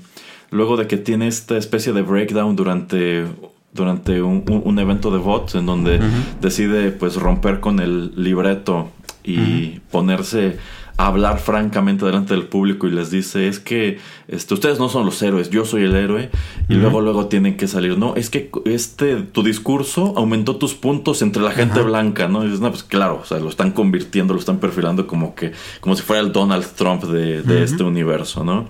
[0.49, 3.25] luego de que tiene esta especie de breakdown durante,
[3.73, 5.99] durante un, evento de votos en donde
[6.39, 8.89] decide pues romper con el libreto
[9.25, 10.59] y ponerse
[10.97, 15.21] hablar francamente delante del público y les dice es que este, ustedes no son los
[15.21, 16.29] héroes, yo soy el héroe
[16.67, 21.21] y luego luego tienen que salir, no, es que este tu discurso aumentó tus puntos
[21.21, 22.41] entre la gente blanca, ¿no?
[22.41, 25.51] Y dices, no, pues claro, o sea, lo están convirtiendo, lo están perfilando como que
[25.81, 28.67] como si fuera el Donald Trump de, este universo, ¿no?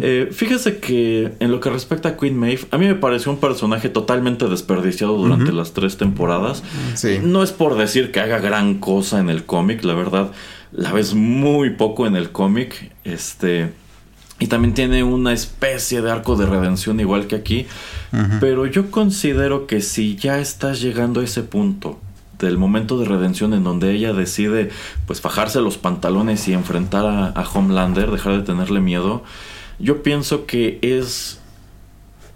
[0.00, 3.38] Eh, fíjese que en lo que respecta a Queen Maeve, a mí me pareció un
[3.38, 6.62] personaje totalmente desperdiciado durante las tres temporadas.
[7.22, 10.30] No es por decir que haga gran cosa en el cómic, la verdad
[10.72, 12.92] la ves muy poco en el cómic.
[13.04, 13.72] Este.
[14.38, 17.66] Y también tiene una especie de arco de redención igual que aquí.
[18.40, 22.00] Pero yo considero que si ya estás llegando a ese punto
[22.38, 24.70] del momento de redención en donde ella decide
[25.06, 29.22] pues fajarse los pantalones y enfrentar a, a Homelander, dejar de tenerle miedo,
[29.78, 31.38] yo pienso que es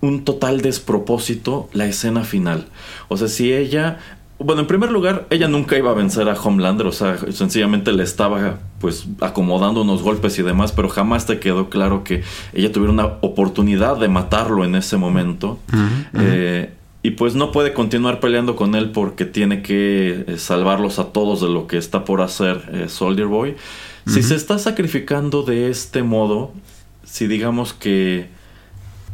[0.01, 2.69] un total despropósito la escena final.
[3.09, 3.99] O sea, si ella
[4.39, 8.03] bueno, en primer lugar, ella nunca iba a vencer a Homelander, o sea, sencillamente le
[8.03, 12.23] estaba pues acomodando unos golpes y demás, pero jamás te quedó claro que
[12.53, 15.59] ella tuviera una oportunidad de matarlo en ese momento.
[16.15, 16.73] Eh,
[17.03, 21.41] y pues no puede continuar peleando con él porque tiene que eh, salvarlos a todos
[21.41, 23.57] de lo que está por hacer eh, Soldier Boy.
[24.07, 26.53] Si se está sacrificando de este modo,
[27.05, 28.29] si digamos que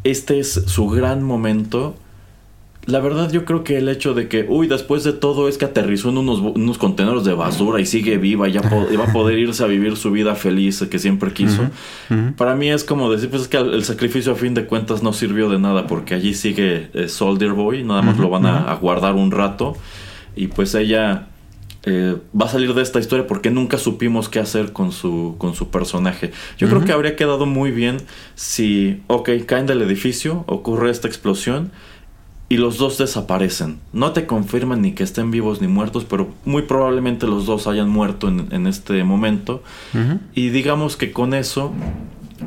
[0.02, 1.94] este es su gran momento,
[2.86, 5.66] la verdad yo creo que el hecho de que, uy, después de todo es que
[5.66, 9.38] aterrizó en unos, unos contenedores de basura y sigue viva y ya va a poder
[9.38, 11.68] irse a vivir su vida feliz que siempre quiso,
[12.36, 15.12] para mí es como decir, pues es que el sacrificio a fin de cuentas no
[15.12, 19.14] sirvió de nada porque allí sigue eh, Soldier Boy, nada más lo van a, guardar
[19.14, 19.76] un rato.
[20.36, 21.26] Y pues ella
[21.84, 25.54] eh, va a salir de esta historia porque nunca supimos qué hacer con su, con
[25.54, 26.30] su personaje.
[26.56, 27.98] Yo creo que habría quedado muy bien
[28.34, 31.72] si, ok, caen del edificio, ocurre esta explosión
[32.50, 33.78] y los dos desaparecen.
[33.92, 37.88] No te confirman ni que estén vivos ni muertos, pero muy probablemente los dos hayan
[37.88, 39.62] muerto en, este momento.
[40.34, 41.72] Y digamos que con eso,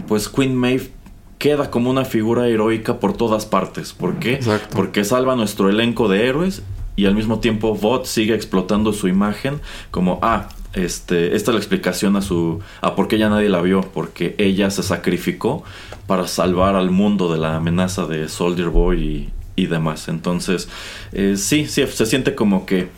[0.09, 0.91] pues Queen Maeve
[1.37, 3.93] queda como una figura heroica por todas partes.
[3.93, 4.41] ¿Por qué?
[4.75, 6.63] Porque salva nuestro elenco de héroes
[6.97, 11.59] y al mismo tiempo Vought sigue explotando su imagen como, ah, este, esta es la
[11.59, 15.63] explicación a su a por qué ya nadie la vio, porque ella se sacrificó
[16.07, 20.07] para salvar al mundo de la amenaza de Soldier Boy y, demás.
[20.07, 20.69] Entonces,
[21.11, 22.89] eh, sí, sí, se siente como que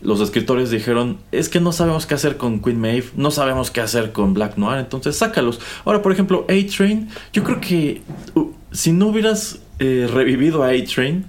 [0.00, 3.80] los escritores dijeron, es que no sabemos qué hacer con Queen Maeve, no sabemos qué
[3.80, 5.60] hacer con Black Noir, entonces sácalos.
[5.84, 8.02] Ahora, por ejemplo, A-Train, yo creo que
[8.34, 11.24] uh, si no hubieras eh, revivido a A-Train,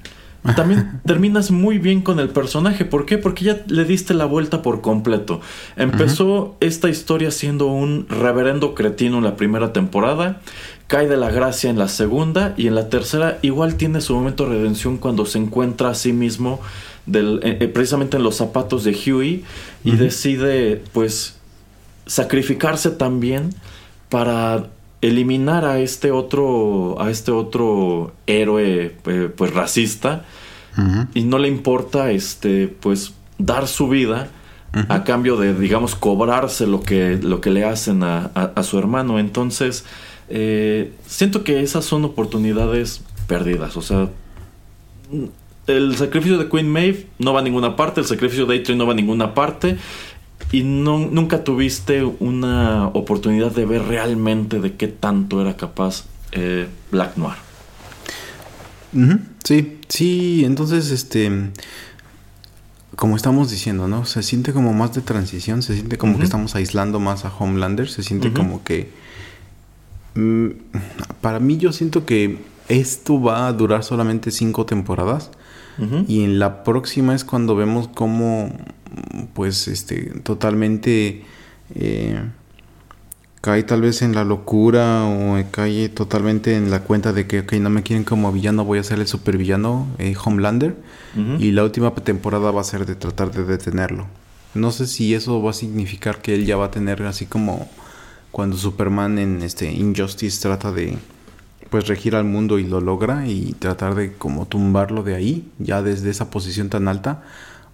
[0.55, 2.86] también terminas muy bien con el personaje.
[2.86, 3.17] ¿Por qué?
[3.17, 5.41] Porque ya le diste la vuelta por completo.
[5.75, 10.41] Empezó esta historia siendo un reverendo cretino en la primera temporada
[10.88, 14.43] cae de la gracia en la segunda y en la tercera igual tiene su momento
[14.43, 16.59] de redención cuando se encuentra a sí mismo
[17.05, 19.43] del, eh, eh, precisamente en los zapatos de Huey
[19.83, 21.38] y decide pues
[22.05, 23.49] sacrificarse también
[24.09, 24.67] para
[25.01, 30.25] eliminar a este otro a este otro héroe eh, pues racista.
[31.13, 34.27] Y no le importa este pues dar su vida
[34.89, 39.17] a cambio de digamos cobrarse lo que lo que le hacen a, a su hermano.
[39.17, 39.86] Entonces
[40.30, 43.78] eh, siento que esas son oportunidades perdidas.
[43.78, 44.09] O sea,
[45.67, 48.86] el sacrificio de Queen Maeve no va a ninguna parte, el sacrificio de a no
[48.86, 49.78] va a ninguna parte.
[50.51, 56.67] Y no, nunca tuviste una oportunidad de ver realmente de qué tanto era capaz eh,
[56.91, 57.36] Black Noir.
[59.43, 61.51] Sí, sí, entonces este
[62.95, 64.05] como estamos diciendo, ¿no?
[64.05, 67.89] Se siente como más de transición, se siente como que estamos aislando más a Homelander,
[67.89, 68.89] se siente como que
[71.22, 72.38] para mí yo siento que
[72.68, 75.32] esto va a durar solamente cinco temporadas.
[76.07, 78.49] Y en la próxima es cuando vemos cómo,
[79.34, 81.26] pues, este, totalmente
[81.76, 82.18] eh,
[83.41, 87.53] cae tal vez en la locura o cae totalmente en la cuenta de que, ok,
[87.55, 90.78] no me quieren como villano, voy a ser el supervillano, eh, Homelander.
[91.39, 94.07] Y la última temporada va a ser de tratar de detenerlo.
[94.53, 97.68] No sé si eso va a significar que él ya va a tener así como
[98.36, 100.97] cuando Superman en este Injustice trata de
[101.69, 105.81] pues regir al mundo y lo logra y tratar de como tumbarlo de ahí, ya
[105.81, 107.23] desde esa posición tan alta,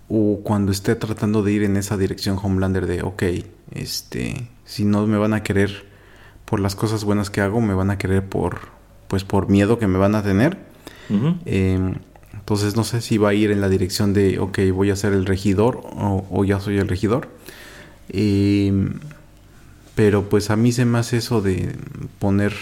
[0.08, 3.24] o cuando esté tratando de ir en esa dirección Homelander de, ok,
[3.72, 5.88] este, si no me van a querer
[6.46, 8.60] por las cosas buenas que hago, me van a querer por,
[9.08, 10.60] pues por miedo que me van a tener.
[11.46, 11.96] Em,
[12.36, 15.14] entonces no sé si va a ir en la dirección de, ok, voy a ser
[15.14, 17.30] el regidor o, ya soy el regidor.
[18.10, 19.00] Em,
[19.96, 21.76] pero pues a mí se me hace eso de
[22.20, 22.54] poner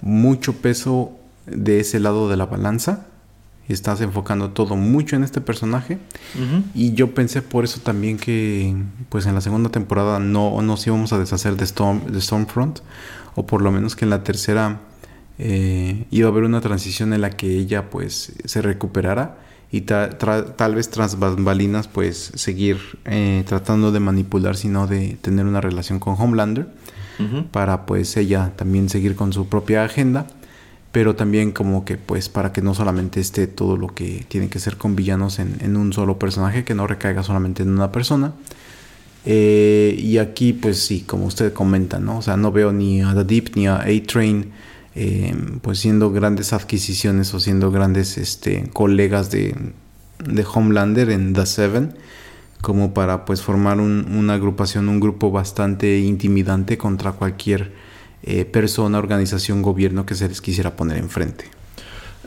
[0.00, 1.12] mucho peso
[1.46, 3.06] de ese lado de la balanza.
[3.68, 5.98] Estás enfocando todo mucho en este personaje.
[6.74, 8.74] Y yo pensé por eso también que
[9.10, 12.80] pues en la segunda temporada no nos íbamos a deshacer de, Storm, de Stormfront.
[13.34, 14.80] O por lo menos que en la tercera
[15.38, 19.36] eh, iba a haber una transición en la que ella pues se recuperara
[19.70, 25.60] y tal vez tras bambalinas pues seguir eh, tratando de manipular sino de tener una
[25.60, 26.66] relación con Homelander
[27.50, 30.26] para pues ella también seguir con su propia agenda,
[30.92, 34.60] pero también como que pues para que no solamente esté todo lo que tiene que
[34.60, 38.34] ser con villanos en, un solo personaje, que no recaiga solamente en una persona.
[39.24, 42.18] Eh, y aquí pues sí, como usted comenta, ¿no?
[42.18, 44.52] O sea, no veo ni a The Deep ni a A-Train
[44.94, 49.54] eh, pues siendo grandes adquisiciones o siendo grandes este, colegas de,
[50.24, 51.94] de Homelander en The Seven
[52.60, 57.72] como para pues formar una agrupación, un grupo bastante intimidante contra cualquier
[58.22, 61.44] eh, persona, organización, gobierno que se les quisiera poner enfrente.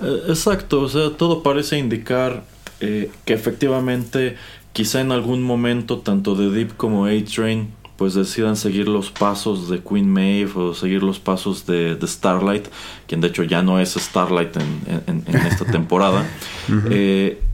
[0.01, 2.43] Eh, exacto, o sea, todo parece indicar
[2.79, 4.37] eh, que efectivamente
[4.73, 7.67] quizá en algún momento tanto The Deep como A-Train
[8.01, 12.65] pues decidan seguir los pasos de Queen Maeve o seguir los pasos de, Starlight,
[13.05, 16.25] quien de hecho ya no es Starlight en, esta temporada.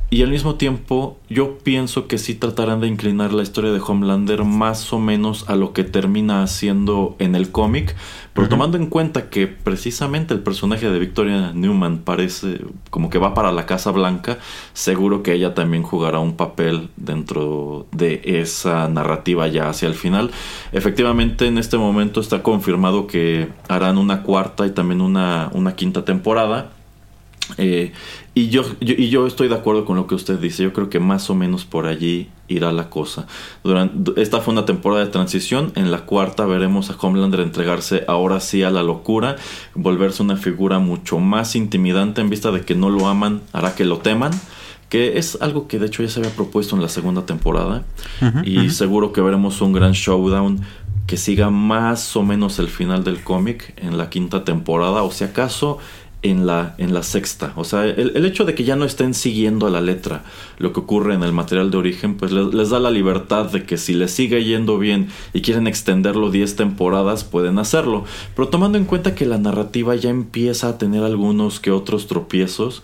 [0.10, 4.46] Y al mismo tiempo, yo pienso que sí tratarán de inclinar la historia de Homelander
[4.46, 7.94] más o menos a lo que termina haciendo en el cómic,
[8.34, 13.34] pero tomando en cuenta que precisamente el personaje de Victoria Newman parece como que va
[13.34, 14.38] para la Casa Blanca,
[14.72, 20.32] seguro que ella también jugará un papel dentro de esa narrativa ya hacia el final.
[20.72, 26.06] Efectivamente, en este momento está confirmado que harán una cuarta y también una, una quinta
[26.06, 26.72] temporada.
[27.58, 27.94] Eh,
[28.38, 30.62] y yo, y yo estoy de acuerdo con lo que usted dice.
[30.62, 33.26] Yo creo que más o menos por allí irá la cosa.
[33.64, 35.72] Durante, esta fue una temporada de transición.
[35.74, 39.38] En la cuarta veremos a Homelander entregarse ahora sí a la locura,
[39.74, 43.86] volverse una figura mucho más intimidante en vista de que no lo aman, hará que
[43.86, 44.32] lo teman.
[44.90, 47.86] Que es algo que de hecho ya se había propuesto en la segunda temporada.
[48.44, 50.62] y seguro que veremos un gran showdown
[51.08, 55.02] que siga más o menos el final del cómic en la quinta temporada.
[55.02, 55.80] O si acaso
[56.24, 57.54] en la, en la sexta.
[57.56, 60.24] O sea, el, hecho de que ya no estén siguiendo a la letra
[60.58, 63.78] lo que ocurre en el material de origen, pues les, da la libertad de que
[63.78, 68.06] si les sigue yendo bien y quieren extenderlo 10 temporadas, pueden hacerlo.
[68.36, 72.82] Pero tomando en cuenta que la narrativa ya empieza a tener algunos que otros tropiezos,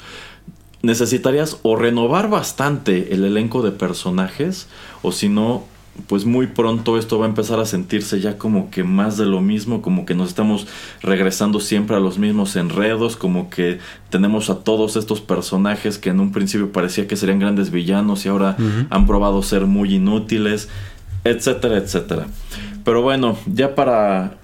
[0.81, 4.67] necesitarías o renovar bastante el elenco de personajes,
[5.01, 5.63] o si no,
[6.07, 9.41] pues muy pronto esto va a empezar a sentirse ya como que más de lo
[9.41, 10.67] mismo, como que nos estamos
[11.01, 13.79] regresando siempre a los mismos enredos, como que
[14.09, 18.29] tenemos a todos estos personajes que en un principio parecía que serían grandes villanos y
[18.29, 18.57] ahora
[18.89, 20.69] han probado ser muy inútiles,
[21.23, 22.25] etcétera, etcétera.
[22.83, 24.37] Pero bueno, ya para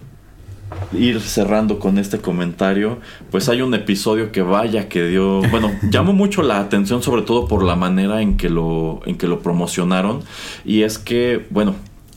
[0.93, 2.99] ir cerrando con este comentario,
[3.31, 7.47] pues hay un episodio que vaya que dio, bueno, llamó mucho la atención sobre todo
[7.47, 10.21] por la manera en que lo en que lo promocionaron
[10.65, 11.75] y es que, bueno,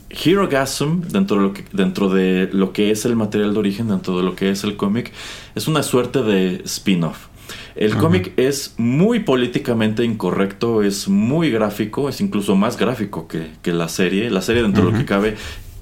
[0.09, 3.87] Hero Gasm, dentro de, lo que, dentro de lo que es el material de origen,
[3.87, 5.11] dentro de lo que es el cómic,
[5.55, 7.27] es una suerte de spin-off.
[7.75, 13.89] El cómic es muy políticamente incorrecto, es muy gráfico, es incluso más gráfico que, la
[13.89, 14.29] serie.
[14.29, 15.35] La serie, dentro de lo que cabe,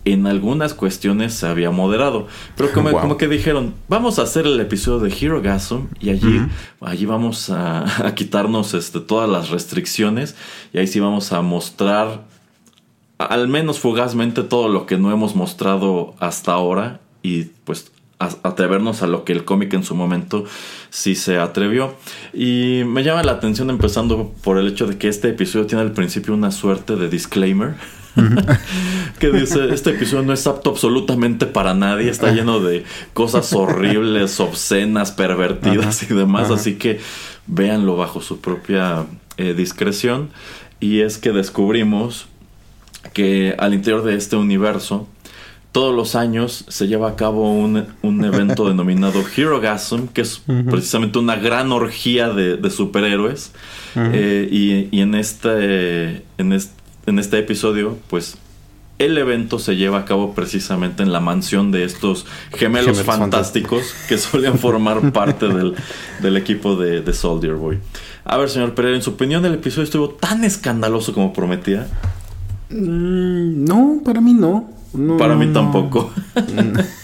[0.06, 2.28] en algunas cuestiones se había moderado.
[2.56, 6.42] Pero como, como que dijeron, vamos a hacer el episodio de Hero Gasm y allí,
[6.82, 10.36] allí vamos a, quitarnos este, todas las restricciones
[10.74, 12.26] y ahí sí vamos a mostrar
[13.18, 17.92] al menos fugazmente todo lo que no hemos mostrado hasta ahora y pues
[18.44, 20.46] atrevernos a lo que el cómic en su momento
[20.90, 21.96] sí se atrevió.
[22.34, 25.92] Y me llama la atención empezando por el hecho de que este episodio tiene al
[25.92, 27.76] principio una suerte de disclaimer
[29.20, 32.84] que dice, este episodio no es apto absolutamente para nadie, está lleno de
[33.14, 37.00] cosas horribles, obscenas, pervertidas y demás, así que
[37.48, 39.06] véanlo bajo su propia
[39.38, 40.30] eh, discreción.
[40.80, 42.28] Y es que descubrimos
[43.14, 45.08] que al interior de este universo,
[45.72, 47.86] todos los años se lleva a cabo un,
[48.26, 53.54] evento denominado Herogasm, que es precisamente una gran orgía de, superhéroes.
[53.96, 58.38] Eh, y, y, en este, en este en este episodio, pues
[59.00, 63.96] el evento se lleva a cabo precisamente en la mansión de estos gemelos, Gemelos fantásticos
[64.08, 65.74] que solían formar parte del,
[66.22, 67.80] del equipo de, de Soldier Boy.
[68.24, 71.88] A ver, señor Pereira, en su opinión el episodio estuvo tan escandaloso como prometía.
[72.70, 74.70] Mm, no, para mí no.
[74.94, 75.54] No, Para mí no.
[75.54, 76.12] tampoco.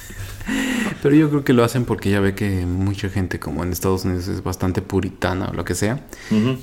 [1.07, 4.03] Pero yo creo que lo hacen porque ya ve que mucha gente como en Estados
[4.03, 6.05] Unidos es bastante puritana o lo que sea.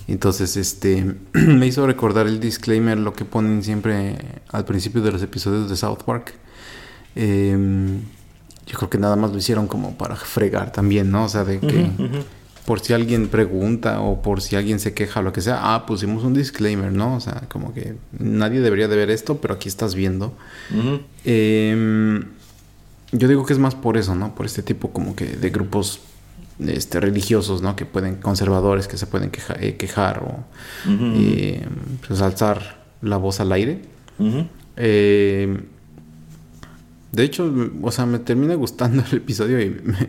[0.07, 4.19] Entonces, este me hizo recordar el disclaimer, lo que ponen siempre
[4.51, 6.35] al principio de los episodios de South Park.
[7.17, 8.03] Em,
[8.67, 11.25] yo creo que nada más lo hicieron como para fregar también, ¿no?
[11.25, 11.89] O sea, de que
[12.67, 15.87] por si alguien pregunta o por si alguien se queja o lo que sea, ah,
[15.87, 17.17] pusimos un disclaimer, ¿no?
[17.17, 20.35] O sea, como que nadie debería de ver esto, pero aquí estás viendo.
[23.17, 24.35] Yo digo que es más por eso, ¿no?
[24.35, 26.01] Por este tipo como que de grupos
[26.59, 27.77] este, religiosos, ¿no?
[27.77, 30.45] Que pueden, conservadores, que se pueden queja- eh, quejar o
[30.89, 31.65] eh,
[32.07, 33.83] pues alzar la voz al aire.
[34.77, 35.61] Eh,
[37.13, 40.09] de hecho, o sea, me termina gustando el episodio y me,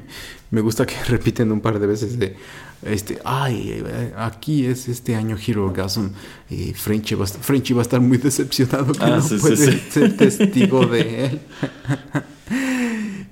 [0.49, 2.35] me gusta que repiten un par de veces de
[2.83, 3.83] este, ay,
[4.17, 6.09] aquí es este año Hero Gasm
[6.49, 9.57] y Frenchy va, Frenchy va a estar muy decepcionado que Ah, no sí, sí, puede
[9.57, 9.81] sí.
[9.89, 11.39] ser testigo de él.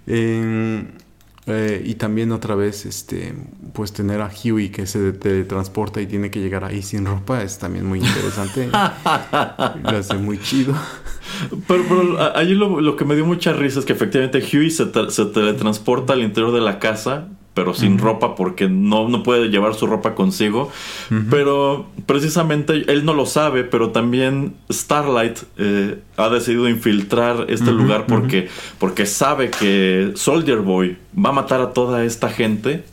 [0.08, 3.34] Eh, y también otra vez, este,
[3.74, 7.60] pues tener a Huey que se teletransporta y tiene que llegar ahí sin ropa es
[7.60, 8.70] también muy interesante.
[9.84, 10.74] Lo hace muy chido.
[11.68, 14.70] Pero, pero a- allí lo, lo que me dio mucha risa es que efectivamente Huey
[14.72, 19.50] se, se teletransporta al interior de la casa, pero sin ropa porque no, no puede
[19.50, 20.72] llevar su ropa consigo.
[21.30, 28.06] Pero precisamente él no lo sabe, pero también Starlight eh, ha decidido infiltrar este lugar
[28.08, 28.50] porque,
[28.80, 32.84] porque sabe que Soldier Boy va a matar a toda esta gente.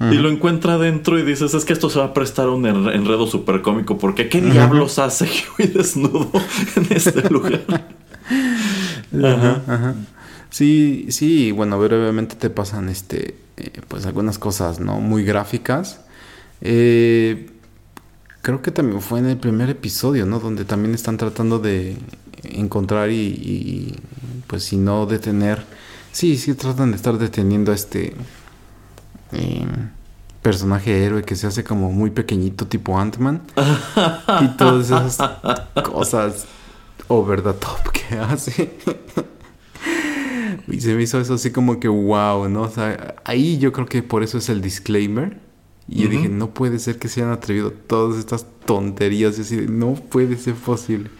[0.00, 2.64] Y lo encuentra adentro y dices, es que esto se va a prestar a un
[2.64, 6.28] enre- enredo súper cómico, porque ¿qué diablos hace Huey desnudo
[6.74, 7.60] en este lugar?
[9.22, 9.94] Ajá, ajá.
[10.52, 15.00] Sí, sí, bueno, brevemente te pasan este, eh, pues algunas cosas, ¿no?
[15.00, 16.00] Muy gráficas.
[16.60, 17.48] Eh,
[18.42, 20.40] creo que también fue en el primer episodio, ¿no?
[20.40, 21.96] Donde también están tratando de
[22.42, 23.98] encontrar y, y,
[24.46, 25.64] pues si no detener.
[26.12, 28.14] Sí, sí tratan de estar deteniendo a este
[29.32, 29.66] eh,
[30.42, 33.40] personaje héroe que se hace como muy pequeñito, tipo Ant-Man.
[34.42, 35.16] y todas esas
[35.82, 36.44] cosas
[37.08, 38.74] over the top que hace.
[40.68, 42.62] y se me hizo eso así como que wow, ¿no?
[42.62, 45.38] O sea, ahí yo creo que por eso es el disclaimer.
[45.88, 49.36] Y yo dije, no puede ser que se hayan atrevido todas estas tonterías.
[49.38, 51.10] Y así, no puede ser posible.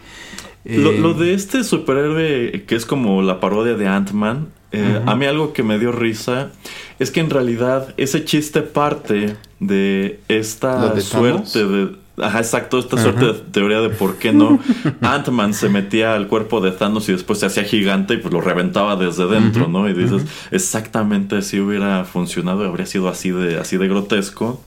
[0.63, 5.15] Lo, Eh, lo de este superhéroe que es como la parodia de Ant-Man, eh, a
[5.15, 6.51] mí algo que me dio risa
[6.97, 12.02] es que en realidad ese chiste parte de ¿Lo esta de suerte de...
[12.15, 14.59] Ajá, exacto, esta suerte de teoría de por qué no
[15.01, 18.39] Ant-Man se metía al cuerpo de Thanos y después se hacía gigante y pues lo
[18.39, 19.89] reventaba desde dentro, ¿no?
[19.89, 20.21] Y dices,
[20.51, 24.61] exactamente si hubiera funcionado, habría sido así de, así de grotesco.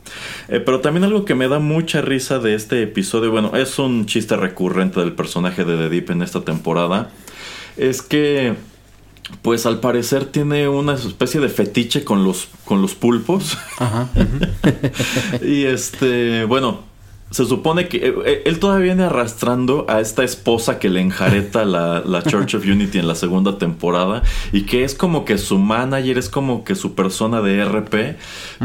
[0.48, 4.06] Eh, pero también algo que me da mucha risa de este episodio, bueno, es un
[4.06, 7.10] chiste recurrente del personaje de The Deep en esta temporada,
[7.76, 8.56] es que
[9.42, 13.56] pues al parecer tiene una especie de fetiche con los, con los pulpos.
[13.78, 14.08] Ajá.
[15.42, 16.84] y este, bueno,
[17.30, 22.00] se supone que eh, él todavía viene arrastrando a esta esposa que le enjareta la,
[22.00, 24.22] la Church of Unity en la segunda temporada
[24.52, 28.16] y que es como que su manager, es como que su persona de RP,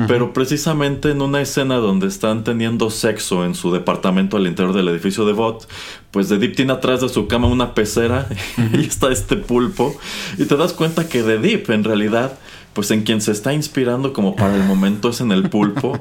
[0.07, 4.89] pero precisamente en una escena donde están teniendo sexo en su departamento al interior del
[4.89, 5.67] edificio de Bot,
[6.11, 8.27] pues The Deep tiene atrás de su cama una pecera
[8.73, 9.95] y está este pulpo
[10.37, 12.37] y te das cuenta que The Deep en realidad
[12.73, 15.99] pues en quien se está inspirando como para el momento es en el pulpo.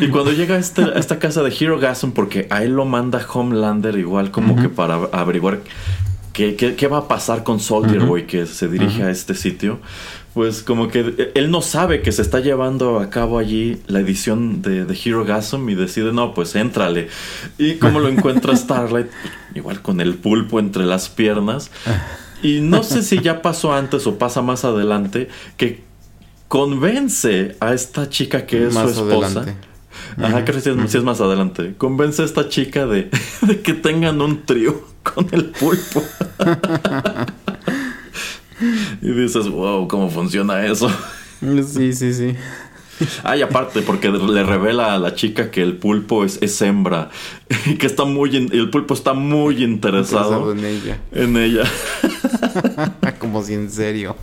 [0.00, 2.84] Y cuando llega a, este- a esta casa de Hero Gasm, porque a él lo
[2.84, 5.60] manda Homelander igual como que para averiguar
[6.32, 9.80] qué, qué- qué va a pasar con Soldier Boy que se dirige a este sitio,
[10.34, 14.62] pues como que él no sabe que se está llevando a cabo allí la edición
[14.62, 17.08] de, de Hero Gasm y decide, no, pues éntrale.
[17.58, 19.08] Y como lo encuentra Starlight,
[19.54, 21.70] igual con el pulpo entre las piernas.
[22.42, 25.82] Y no sé si ya pasó antes o pasa más adelante que
[26.50, 29.40] convence a esta chica que es Más su esposa.
[29.42, 29.54] adelante.
[30.18, 31.74] Ajá, creo que sí es, sí es más adelante.
[31.78, 33.08] Convence a esta chica de,
[33.42, 36.02] de que tengan un trío con el pulpo.
[39.00, 40.90] y dices, wow, ¿cómo funciona eso?
[41.40, 42.34] Sí, sí, sí.
[43.22, 47.10] Ah, y aparte, porque le revela a la chica que el pulpo es, es hembra.
[47.66, 48.36] Y que está muy.
[48.36, 50.98] in- el pulpo está muy interesado Interesado en ella.
[51.12, 51.62] en ella.
[53.20, 54.16] como si en serio.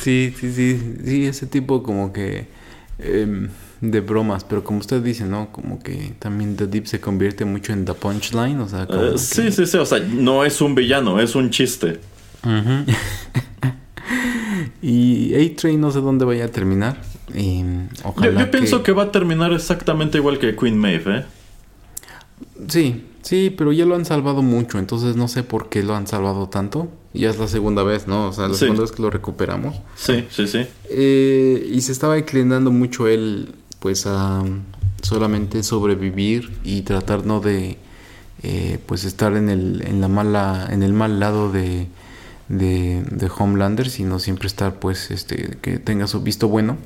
[0.00, 0.94] Sí, sí, sí.
[1.04, 2.46] Sí, ese tipo como que
[2.98, 3.48] em,
[3.80, 5.50] de bromas, pero como usted dice, ¿no?
[5.52, 9.12] Como que también The Deep se convierte mucho en The Punchline, o sea, como Eh,
[9.12, 12.00] que- sí, sí, sí, o sea, no es un villano, es un chiste.
[12.44, 12.84] Ujú.
[14.82, 17.00] y A-Train no sé dónde vaya a terminar.
[17.34, 17.64] Y, Yo,
[18.04, 21.24] ojalá yo pienso que va a terminar exactamente igual que Queen Maeve, ¿eh?
[22.68, 26.06] Sí, sí, pero ya lo han salvado mucho, entonces no sé por qué lo han
[26.06, 26.88] salvado tanto.
[27.18, 28.28] Y Ya es la segunda vez, ¿no?
[28.28, 28.60] O sea, la Sí.
[28.60, 29.74] segunda vez que lo recuperamos.
[29.96, 30.66] Sí, sí, sí.
[30.88, 34.44] Eh, y se estaba inclinando mucho él, pues, a
[35.02, 37.76] solamente sobrevivir y tratar no de,
[38.44, 41.88] eh, pues, estar en el, en la mala, en el mal lado de,
[42.48, 46.76] de, de Homelander, sino siempre estar, pues, este, que tenga su visto bueno.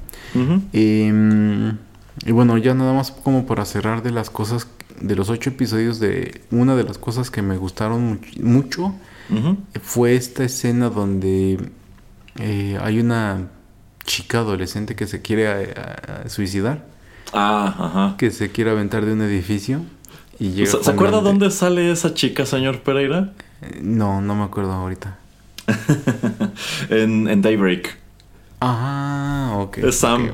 [0.73, 1.77] Em,
[2.25, 4.67] y bueno, ya nada más como para cerrar de las cosas,
[5.01, 8.95] de los ocho episodios, de una de las cosas que me gustaron much- mucho
[9.83, 11.59] Fue esta escena donde
[12.39, 13.49] eh, hay una
[14.05, 16.85] chica adolescente que se quiere eh, a- a suicidar,
[17.33, 18.17] Ah, ajá.
[18.19, 19.81] que se quiere aventar de un edificio
[20.39, 20.71] y llega.
[20.71, 23.33] ¿Se, se acuerda Homelander- dónde sale esa chica, señor Pereira?
[23.63, 25.19] Eh, No, no me acuerdo ahorita.
[26.91, 27.97] en, en Daybreak.
[28.61, 29.79] Ah, ok.
[29.79, 30.31] Es Sam.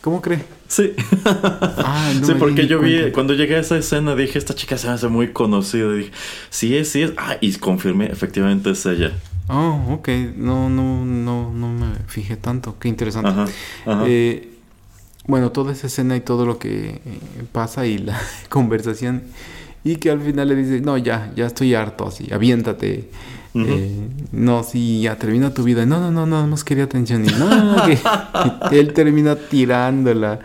[0.00, 0.44] ¿Cómo cree?
[0.68, 0.92] Sí.
[1.24, 4.86] Ah, no sí, porque yo vi, cuando llegué a esa escena dije, esta chica se
[4.86, 5.90] me hace muy conocida.
[5.92, 6.10] Dije,
[6.50, 7.12] sí es, sí es.
[7.16, 9.12] Ah, y confirmé, efectivamente es ella.
[9.48, 10.08] Oh, ok.
[10.36, 12.76] No, no, no, no me fijé tanto.
[12.78, 13.30] Qué interesante.
[13.30, 13.46] Ajá,
[13.86, 14.04] ajá.
[14.06, 14.50] Eh,
[15.26, 17.00] bueno, toda esa escena y todo lo que eh,
[17.50, 19.22] pasa y la conversación.
[19.84, 23.08] Y que al final le dice, no, ya, ya estoy harto, así, aviéntate.
[23.54, 25.86] Eh, no, sí, ya termina tu vida.
[25.86, 27.24] No, no, no, nada más quería atención.
[27.24, 27.98] Y no, no, no, que
[28.76, 30.40] y él termina tirándola.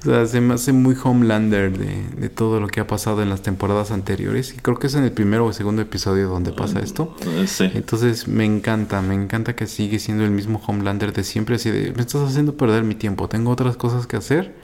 [0.00, 3.30] O sea, se me hace muy Homelander de, de todo lo que ha pasado en
[3.30, 4.54] las temporadas anteriores.
[4.54, 7.16] Y creo que es en el primero o segundo episodio donde pasa esto.
[7.26, 7.70] Eh, sí.
[7.74, 11.92] Entonces me encanta, me encanta que sigue siendo el mismo Homelander de siempre, así de,
[11.92, 14.54] me estás haciendo perder mi tiempo, tengo otras cosas que hacer,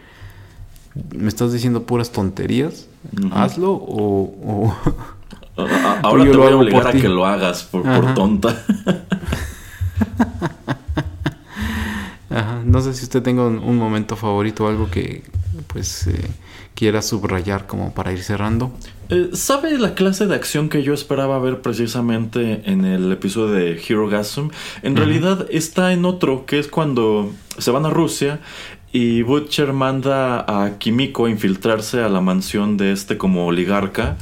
[1.14, 2.86] me estás diciendo puras tonterías,
[3.32, 4.76] hazlo o...
[5.56, 7.82] Ahora te voy a obligar a que lo hagas por,
[8.14, 8.56] tonta.
[12.30, 15.22] Ajá, No sé si usted tenga un, un momento favorito, algo que
[15.68, 16.30] pues eh,
[16.74, 18.72] quiera subrayar como para ir cerrando.
[19.08, 23.80] Eh, ¿Sabe la clase de acción que yo esperaba ver precisamente en el episodio de
[23.86, 24.48] Hero Gasm?
[24.82, 28.40] En realidad está en otro, que es cuando se van a Rusia
[28.94, 34.16] y Butcher manda a Kimiko a infiltrarse a la mansión de este como oligarca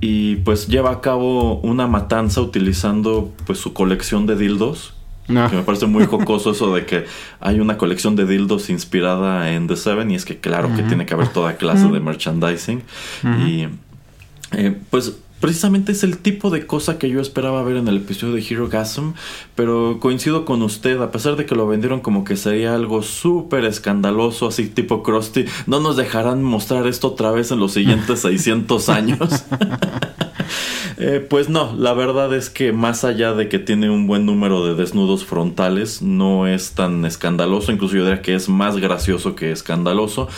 [0.00, 4.94] y pues lleva a cabo una matanza utilizando pues su colección de dildos.
[5.28, 5.46] Ah.
[5.48, 7.04] Que me parece muy jocoso eso de que
[7.38, 11.06] hay una colección de dildos inspirada en The Seven y es que claro que tiene
[11.06, 12.82] que haber toda clase de merchandising.
[13.46, 13.68] Y
[14.50, 18.34] eh, pues precisamente es el tipo de cosa que yo esperaba ver en el episodio
[18.34, 19.12] de Hero Gasm,
[19.54, 23.64] pero coincido con usted, a pesar de que lo vendieron como que sería algo súper
[23.64, 28.88] escandaloso, así tipo Krusty, no nos dejarán mostrar esto otra vez en los siguientes 600
[28.88, 29.44] años.
[30.98, 34.64] Eh, pues no, la verdad es que más allá de que tiene un buen número
[34.66, 39.50] de desnudos frontales, no es tan escandaloso, incluso yo diría que es más gracioso que
[39.52, 40.28] escandaloso.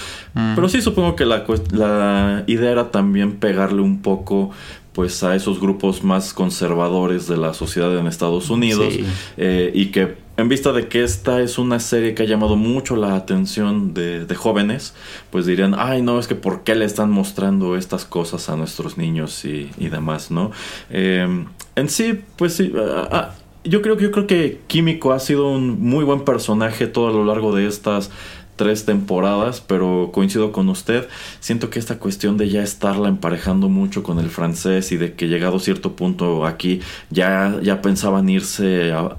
[0.54, 4.50] Pero sí supongo que la, la idea era también pegarle un poco
[4.92, 9.04] pues a esos grupos más conservadores de la sociedad en Estados Unidos Sí.
[9.36, 12.94] eh, y que en vista de que esta es una serie que ha llamado mucho
[12.94, 14.94] la atención de, jóvenes,
[15.30, 18.96] pues dirían, ay no, es que ¿por qué le están mostrando estas cosas a nuestros
[18.96, 20.52] niños y, demás, ¿no?
[20.90, 21.26] Eh,
[21.74, 22.72] en sí, pues sí,
[23.10, 23.34] ah,
[23.64, 27.12] yo creo que yo creo que Químico ha sido un muy buen personaje todo a
[27.12, 28.10] lo largo de estas
[28.58, 31.08] tres temporadas, pero coincido con usted.
[31.40, 35.28] Siento que esta cuestión de ya estarla emparejando mucho con el francés y de que
[35.28, 39.16] llegado cierto punto aquí ya, ya pensaban irse a,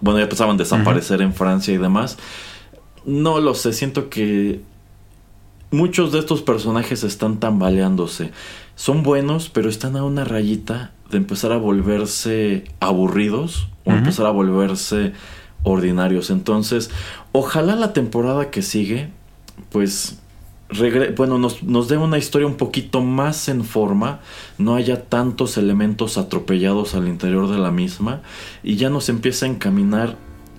[0.00, 2.18] bueno, ya pensaban desaparecer en Francia y demás.
[3.04, 4.60] No lo sé, siento que
[5.72, 8.30] muchos de estos personajes están tambaleándose.
[8.76, 14.30] Son buenos, pero están a una rayita de empezar a volverse aburridos o empezar a
[14.30, 15.12] volverse
[15.66, 16.30] ordinarios.
[16.30, 16.90] Entonces,
[17.32, 19.08] ojalá la temporada que sigue,
[19.70, 20.18] pues,
[20.70, 24.20] regre- bueno, nos, nos dé una historia un poquito más en forma,
[24.58, 28.20] no haya tantos elementos atropellados al interior de la misma
[28.62, 30.16] y ya nos empiece a encaminar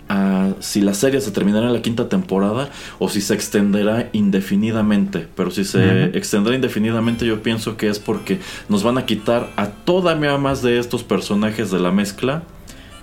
[0.09, 5.27] a si la serie se terminará en la quinta temporada o si se extenderá indefinidamente.
[5.35, 8.39] Pero si se extenderá indefinidamente, yo pienso que es porque
[8.69, 12.43] nos van a quitar a todavía más de estos personajes de la mezcla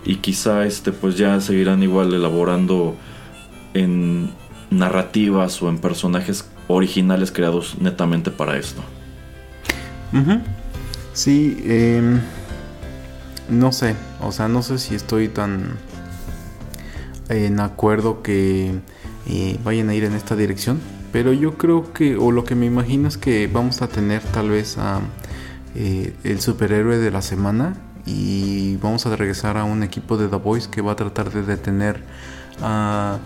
[0.05, 2.97] y quizá este pues ya seguirán igual elaborando
[3.73, 4.31] en
[4.71, 8.83] narrativas o en personajes originales creados netamente para esto.
[11.13, 12.21] Sí, em,
[13.49, 15.77] no sé, o sea, no sé si estoy tan
[17.29, 18.73] en acuerdo que
[19.29, 20.81] eh, vayan a ir en esta dirección.
[21.13, 24.51] Pero yo creo que, o lo que me imagino es que vamos a tener tal
[24.51, 25.01] vez a
[25.77, 27.75] eh, el superhéroe de la semana
[28.07, 31.43] y vamos a regresar a un equipo de The Voice que va a tratar de
[31.43, 32.03] detener
[32.63, 33.19] a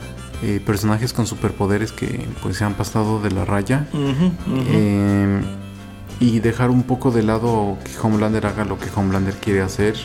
[0.43, 5.43] eh, personajes con superpoderes que pues se han pasado de la raya em,
[6.21, 9.97] y dejar un poco de lado que Homelander haga lo que Homelander quiere hacer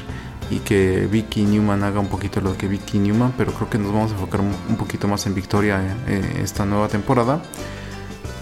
[0.50, 3.94] y que Vicky Newman haga un poquito lo que Vicky Newman, pero creo que nos
[3.94, 7.42] vamos a enfocar un poquito más en Victoria eh, esta nueva temporada.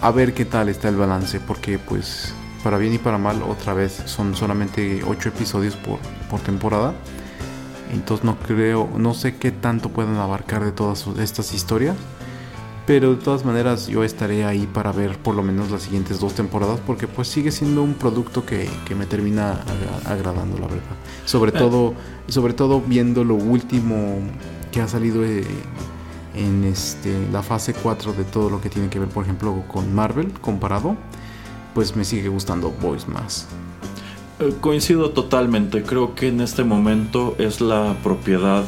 [0.01, 2.33] A ver qué tal está el balance, porque pues
[2.63, 6.93] para bien y para mal otra vez son solamente 8 episodios por, por temporada.
[7.91, 11.95] Entonces no creo, no sé qué tanto puedan abarcar de todas estas historias.
[12.87, 16.33] Pero de todas maneras yo estaré ahí para ver por lo menos las siguientes dos
[16.33, 19.61] temporadas porque pues sigue siendo un producto que, me termina
[20.05, 20.95] agradando la verdad.
[21.25, 21.93] Sobre todo,
[22.27, 24.17] sobre todo viendo lo último
[24.71, 25.45] que ha salido eh,
[26.33, 29.93] en este, la fase 4 de todo lo que tiene que ver por ejemplo con
[29.93, 30.95] Marvel comparado,
[31.73, 33.47] pues me sigue gustando Boys más.
[34.39, 38.63] Eh, coincido totalmente, creo que en este momento es la propiedad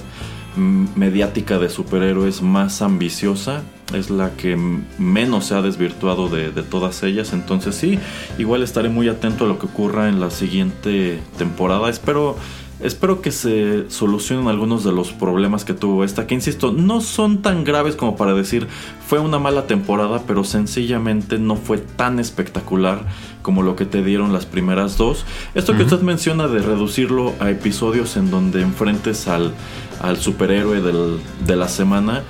[0.56, 3.64] mm, mediática de superhéroes más ambiciosa
[3.94, 4.58] es la que
[4.98, 7.34] menos se ha desvirtuado de, todas ellas.
[7.34, 8.00] Entonces sí,
[8.38, 11.90] igual estaré muy atento a lo que ocurra en la siguiente temporada.
[11.90, 12.38] Espero,
[12.84, 17.42] espero que se solucionen algunos de los problemas que tuvo esta, que insisto, no son
[17.42, 18.68] tan graves como para decir
[19.08, 23.06] fue una mala temporada, pero sencillamente no fue tan espectacular
[23.42, 25.26] como lo que te dieron las primeras dos.
[25.56, 29.54] Esto que usted menciona de reducirlo a episodios en donde enfrentes al,
[30.02, 32.24] al superhéroe de la semana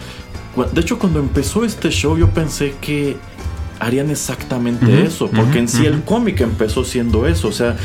[0.72, 3.18] de hecho, cuando empezó este show, yo pensé que
[3.80, 7.76] harían exactamente eso, porque en sí el cómic empezó siendo eso, o sea,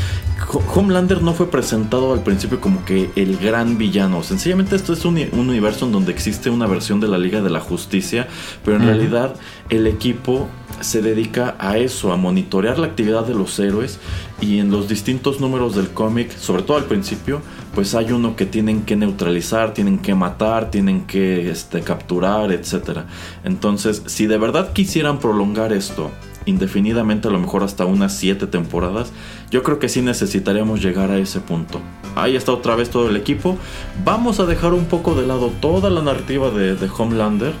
[0.73, 5.17] Homelander no fue presentado al principio como que el gran villano, sencillamente esto es un,
[5.33, 8.27] universo en donde existe una versión de la Liga de la Justicia,
[8.63, 9.35] pero en realidad
[9.69, 10.47] el equipo
[10.81, 13.99] se dedica a eso, a monitorear la actividad de los héroes
[14.41, 17.41] y en los distintos números del cómic, sobre todo al principio,
[17.75, 23.01] pues hay uno que tienen que neutralizar, tienen que matar, tienen que este, capturar, etc.
[23.43, 26.11] Entonces, si de verdad quisieran prolongar esto
[26.45, 29.11] indefinidamente, a lo mejor hasta unas 7 temporadas,
[29.51, 31.79] yo creo que sí necesitaríamos llegar a ese punto.
[32.15, 33.57] Ahí está otra vez todo el equipo.
[34.03, 37.53] Vamos a dejar un poco de lado toda la narrativa de, Homelander,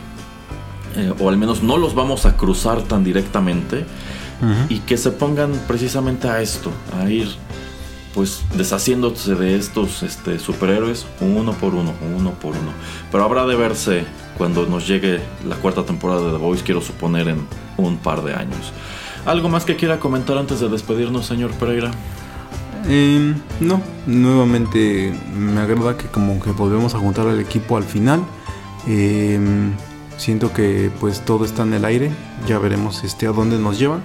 [0.95, 3.85] eh, o al menos no los vamos a cruzar tan directamente,
[4.69, 7.27] y que se pongan precisamente a esto, a ir
[8.13, 12.71] pues deshaciéndose de estos este, superhéroes uno por uno, uno por uno.
[13.11, 14.05] Pero habrá de verse
[14.37, 17.45] cuando nos llegue la cuarta temporada de The Voice, quiero suponer en
[17.77, 18.71] un par de años.
[19.25, 21.91] ¿Algo más que quiera comentar antes de despedirnos, señor Pereira?
[22.87, 28.21] Em, no, nuevamente me agrada que como que volvemos a juntar al equipo al final.
[28.87, 29.73] Em,
[30.19, 32.11] siento que pues todo está en el aire,
[32.45, 34.03] ya veremos este, a dónde nos llevan.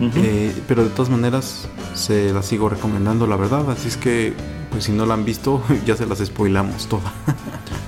[0.00, 3.70] Eh, pero de todas maneras se la sigo recomendando, la verdad.
[3.70, 4.32] Así es que,
[4.70, 7.12] pues si no la han visto, ya se las spoilamos toda.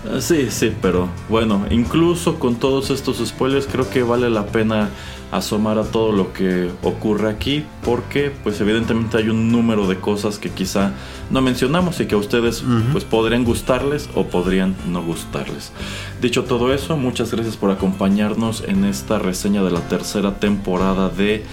[0.05, 4.91] Ah, sí, sí, pero bueno, incluso con todos estos spoilers creo que vale la pena
[5.31, 10.39] asomar a todo lo que ocurre aquí porque pues evidentemente hay un número de cosas
[10.39, 10.93] que quizá
[11.31, 15.73] no mencionamos y que a ustedes pues podrían gustarles o podrían no gustarles.
[16.21, 21.45] Dicho todo eso, muchas gracias por acompañarnos en esta reseña de la tercera temporada de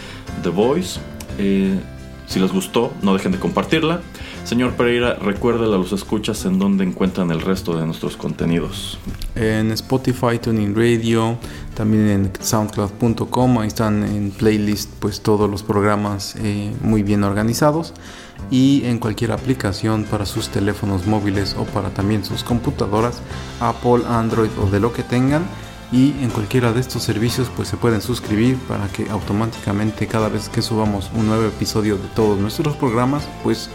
[0.43, 0.99] The Voice.
[1.37, 1.79] Eh,
[2.27, 4.01] si les gustó, no dejen de compartirla.
[4.49, 8.97] Señor Pereira, recuérdele a los escuchas en dónde encuentran el resto de nuestros contenidos.
[9.35, 11.37] En Spotify, Tuning Radio,
[11.75, 17.93] también en soundcloud.com, ahí están en playlist pues todos los programas eh, muy bien organizados
[18.49, 23.21] y en cualquier aplicación para sus teléfonos móviles o para también sus computadoras,
[23.59, 25.43] Apple, Android o de lo que tengan
[25.91, 30.49] y en cualquiera de estos servicios pues se pueden suscribir para que automáticamente cada vez
[30.49, 33.69] que subamos un nuevo episodio de todos nuestros programas pues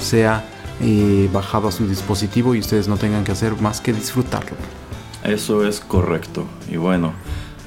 [0.00, 0.44] sea
[0.80, 4.56] eh, bajado a su dispositivo y ustedes no tengan que hacer más que disfrutarlo.
[5.24, 6.46] Eso es correcto.
[6.70, 7.12] Y bueno,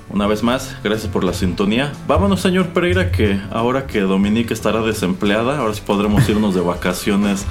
[0.10, 1.92] una vez más, gracias por la sintonía.
[2.08, 7.46] Vámonos, señor Pereira, que ahora que Dominique estará desempleada, ahora sí podremos irnos de vacaciones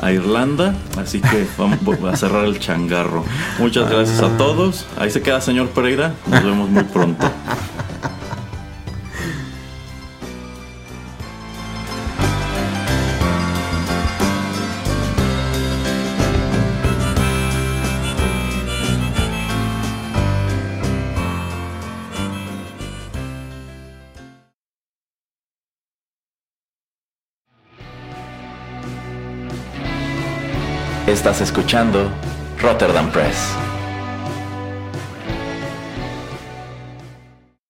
[0.00, 0.74] a Irlanda.
[0.98, 3.24] Así que vamos a cerrar el changarro.
[3.58, 4.86] Muchas gracias a todos.
[4.98, 6.14] Ahí se queda, señor Pereira.
[6.26, 7.26] Nos vemos muy pronto.
[31.40, 32.10] Escuchando
[32.60, 33.75] Rotterdam Press.